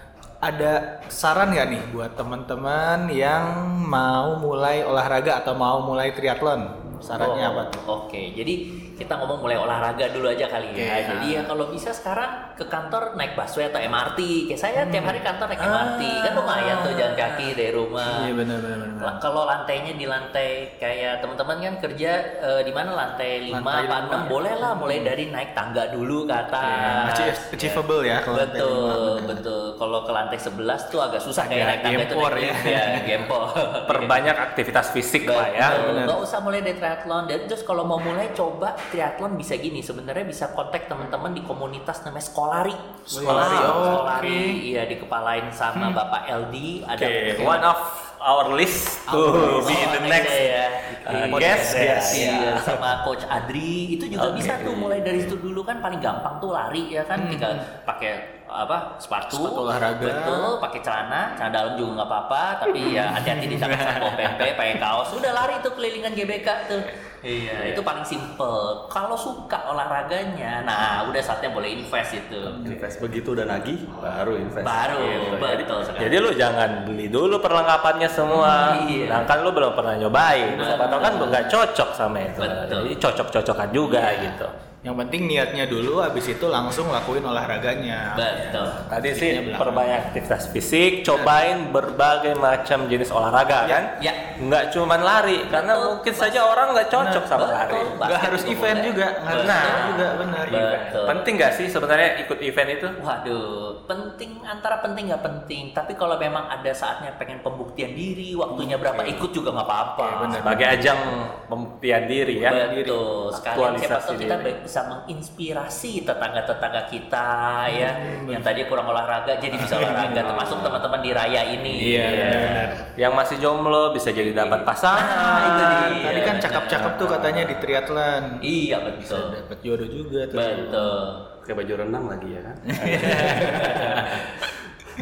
[0.43, 6.67] Ada saran nggak nih buat teman-teman yang mau mulai olahraga atau mau mulai triathlon?
[6.99, 7.83] Sarannya Oh, apa tuh?
[7.87, 10.85] Oke, jadi kita ngomong mulai olahraga dulu aja kali ya.
[10.93, 14.21] Oke, Jadi ya kalau bisa sekarang ke kantor naik busway atau MRT.
[14.49, 16.03] Kayak saya tiap hari kantor naik MRT.
[16.23, 18.23] Kan lumayan tuh jalan kaki dari rumah.
[18.23, 19.13] Iya benar benar benar.
[19.19, 23.81] Kalau lantainya di lantai kayak teman-teman kan kerja eh, di mana lantai 5 Lantai apa
[23.83, 24.19] lima, 6 ya.
[24.29, 27.07] boleh lah mulai dari naik tangga dulu ke atas.
[27.13, 27.25] Masih
[27.57, 29.65] achievable ya kalau Betul, betul.
[29.77, 32.15] Kalau ke lantai 11 tuh agak susah kayak naik tangga itu.
[32.15, 32.83] naik ya.
[32.93, 33.47] ya, gempor.
[33.91, 35.67] Perbanyak aktivitas fisik lah ya.
[35.73, 36.05] Betul.
[36.07, 37.25] Nggak usah mulai dari triathlon.
[37.27, 39.79] Dan terus kalau mau mulai coba triathlon bisa gini.
[39.79, 42.75] Sebenarnya bisa kontak teman-teman di komunitas namanya Skolari.
[43.05, 44.73] Skolari, oh, Skolari.
[44.73, 46.83] Iya dikepalain sama Bapak LD.
[46.89, 47.79] Ada Oke, one of
[48.19, 50.67] our list to Oh, be in the oh, next ya.
[51.03, 51.69] uh, Iya, guest.
[51.75, 52.07] iya, Yes.
[52.15, 52.53] iya.
[52.63, 54.39] sama coach Adri itu juga Oke.
[54.39, 58.42] bisa tuh mulai dari situ dulu kan paling gampang tuh lari ya kan tinggal pakai
[58.47, 60.03] apa sepatu, Sepatu olahraga.
[60.03, 64.47] betul pakai celana celana dalam juga nggak apa-apa tapi ya hati-hati di sana sama pempe
[64.53, 66.83] pakai kaos udah lari tuh kelilingan GBK tuh
[67.23, 73.33] iya itu paling simple kalau suka olahraganya nah udah saatnya boleh invest itu Invest begitu
[73.33, 74.65] udah nagih, baru invest.
[74.65, 75.37] baru Gitu.
[75.39, 78.75] betul sekali Jadi lu jangan beli dulu perlengkapannya semua.
[78.81, 79.07] Iya.
[79.07, 80.57] Nah kan lu belum pernah nyobain.
[80.57, 82.41] Siapa tahu kan nggak cocok sama itu.
[82.41, 82.81] Betul.
[82.85, 84.47] Jadi cocok-cocokan juga gitu.
[84.83, 88.19] Yang penting niatnya dulu, habis itu langsung lakuin olahraganya.
[88.19, 89.59] betul Tadi sih belakang.
[89.63, 93.85] perbanyak aktivitas fisik, cobain berbagai macam jenis olahraga kan.
[94.03, 94.11] ya.
[94.43, 95.87] Nggak cuman lari, karena Betul.
[95.87, 97.55] mungkin saja orang nggak cocok sama Betul.
[97.55, 97.81] lari.
[97.95, 98.89] Nggak harus event boleh.
[98.91, 99.63] juga, nggak harus Nah.
[99.87, 100.45] juga benar.
[100.51, 101.05] Betul.
[101.07, 102.87] Penting nggak sih sebenarnya ikut event itu?
[102.99, 105.65] Waduh, penting antara penting nggak penting.
[105.71, 110.07] Tapi kalau memang ada saatnya pengen pembuktian diri, waktunya berapa ikut juga nggak apa-apa.
[110.35, 111.01] Sebagai ajang
[111.47, 112.51] pembuktian diri ya.
[112.75, 113.31] Betul.
[113.31, 114.72] Sekalian siapa tahu kita diri.
[114.73, 117.29] Bisa menginspirasi tetangga-tetangga kita
[117.69, 117.93] ya,
[118.25, 121.93] yang tadi kurang olahraga jadi bisa olahraga, termasuk teman-teman di raya ini.
[121.93, 122.69] Iya, benar.
[122.97, 125.05] Yang masih jomblo bisa jadi dapat pasangan.
[125.05, 126.09] Nah, itu dia.
[126.09, 128.25] Tadi kan cakep-cakep tuh katanya di triathlon.
[128.41, 129.45] Iya betul.
[129.45, 130.41] Dapat jodoh juga tuh.
[130.41, 131.05] Betul.
[131.45, 132.57] Pakai baju renang lagi ya kan?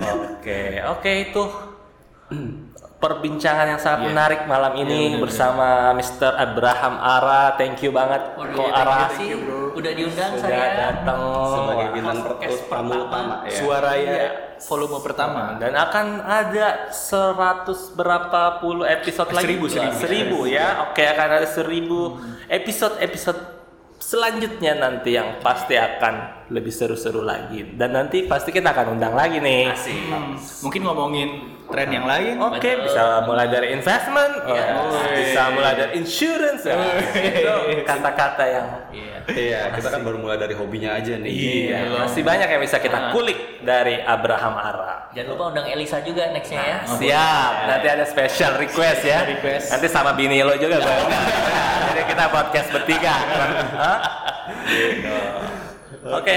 [0.01, 1.43] Oke, oke itu
[3.01, 6.37] perbincangan yang sangat menarik malam ini bersama Mr.
[6.37, 7.57] Abraham Ara.
[7.57, 9.29] Thank you banget Waduh, Ko ya, thank Ara you sih.
[9.71, 10.77] Udah diundang sudah saya.
[10.77, 12.93] datang Sebagai bintang pertama.
[13.01, 13.57] utama ya.
[13.57, 14.29] Suara ya Iya.
[14.61, 15.43] volume pertama.
[15.57, 19.97] dan akan ada 100 berapa puluh episode lagi Seribu, seribu.
[19.97, 23.41] Seribu ya oke akan ada seribu episode episode
[24.11, 29.39] selanjutnya nanti yang pasti akan lebih seru-seru lagi dan nanti pasti kita akan undang lagi
[29.39, 30.11] nih Asik.
[30.67, 31.29] Mungkin ngomongin
[31.71, 32.35] tren yang lain.
[32.43, 32.91] Oke, Betul.
[32.91, 34.67] bisa mulai dari investment, Iya.
[34.83, 36.75] oh, bisa mulai dari insurance, ya.
[37.15, 37.55] itu
[37.87, 39.17] kata-kata yang Iya.
[39.31, 41.31] Iya, kita kan baru mulai dari hobinya aja nih.
[41.31, 45.15] iya, masih banyak yang bisa kita kulik dari Abraham Ara.
[45.15, 46.79] Jangan lupa undang Elisa juga nextnya ya.
[46.83, 49.23] Siap, nanti ada special request ya.
[49.23, 49.71] Request.
[49.71, 50.99] Nanti sama bini lo juga, Bang.
[52.01, 53.13] Jadi kita podcast bertiga.
[54.73, 55.19] Gitu.
[56.09, 56.37] Oke.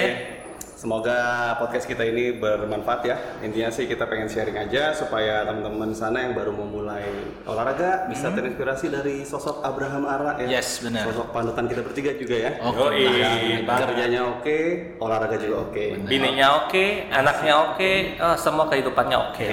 [0.75, 1.15] Semoga
[1.55, 3.15] podcast kita ini bermanfaat ya.
[3.39, 7.07] Intinya sih kita pengen sharing aja supaya teman-teman sana yang baru memulai
[7.47, 10.59] olahraga bisa terinspirasi dari sosok Abraham Ara ya.
[10.59, 11.07] Yes, benar.
[11.07, 12.51] Sosok panutan kita bertiga juga ya.
[12.59, 12.99] Oke.
[12.99, 14.59] Yoi, Nah, kerjanya oke,
[14.99, 15.85] olahraga juga oke.
[16.03, 19.47] Bininya oke, anaknya oke, oh, semua kehidupannya oke.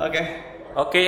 [0.00, 0.22] Oke.
[0.72, 1.04] Oke,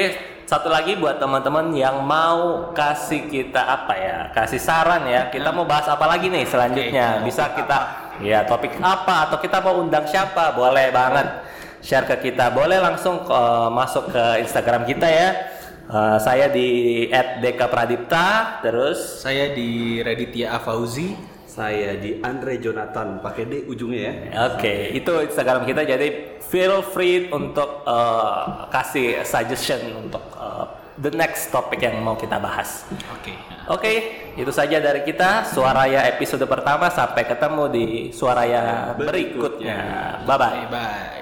[0.49, 5.68] satu lagi buat teman-teman yang mau kasih kita apa ya, kasih saran ya, kita mau
[5.68, 7.20] bahas apa lagi nih selanjutnya?
[7.20, 10.57] Bisa kita, ya topik apa atau kita mau undang siapa?
[10.57, 11.44] Boleh banget
[11.84, 12.49] share ke kita.
[12.49, 15.28] Boleh langsung eh, masuk ke Instagram kita ya.
[15.84, 16.68] Eh, saya di
[17.44, 21.36] @dekapradipta, terus Saya di Raditya Afauzi.
[21.59, 24.55] Saya di Andre Jonathan, pakai D ujungnya ya.
[24.55, 25.82] Oke, itu Instagram kita.
[25.82, 30.38] Jadi feel free untuk uh, kasih suggestion untuk uh,
[30.99, 32.84] the next topic yang mau kita bahas.
[33.14, 33.32] Oke.
[33.68, 33.92] Oke,
[34.34, 35.46] itu saja dari kita.
[35.46, 36.90] Suaraya episode pertama.
[36.90, 39.78] Sampai ketemu di Suaraya berikutnya.
[40.26, 40.62] Bye bye.
[40.68, 41.17] Bye.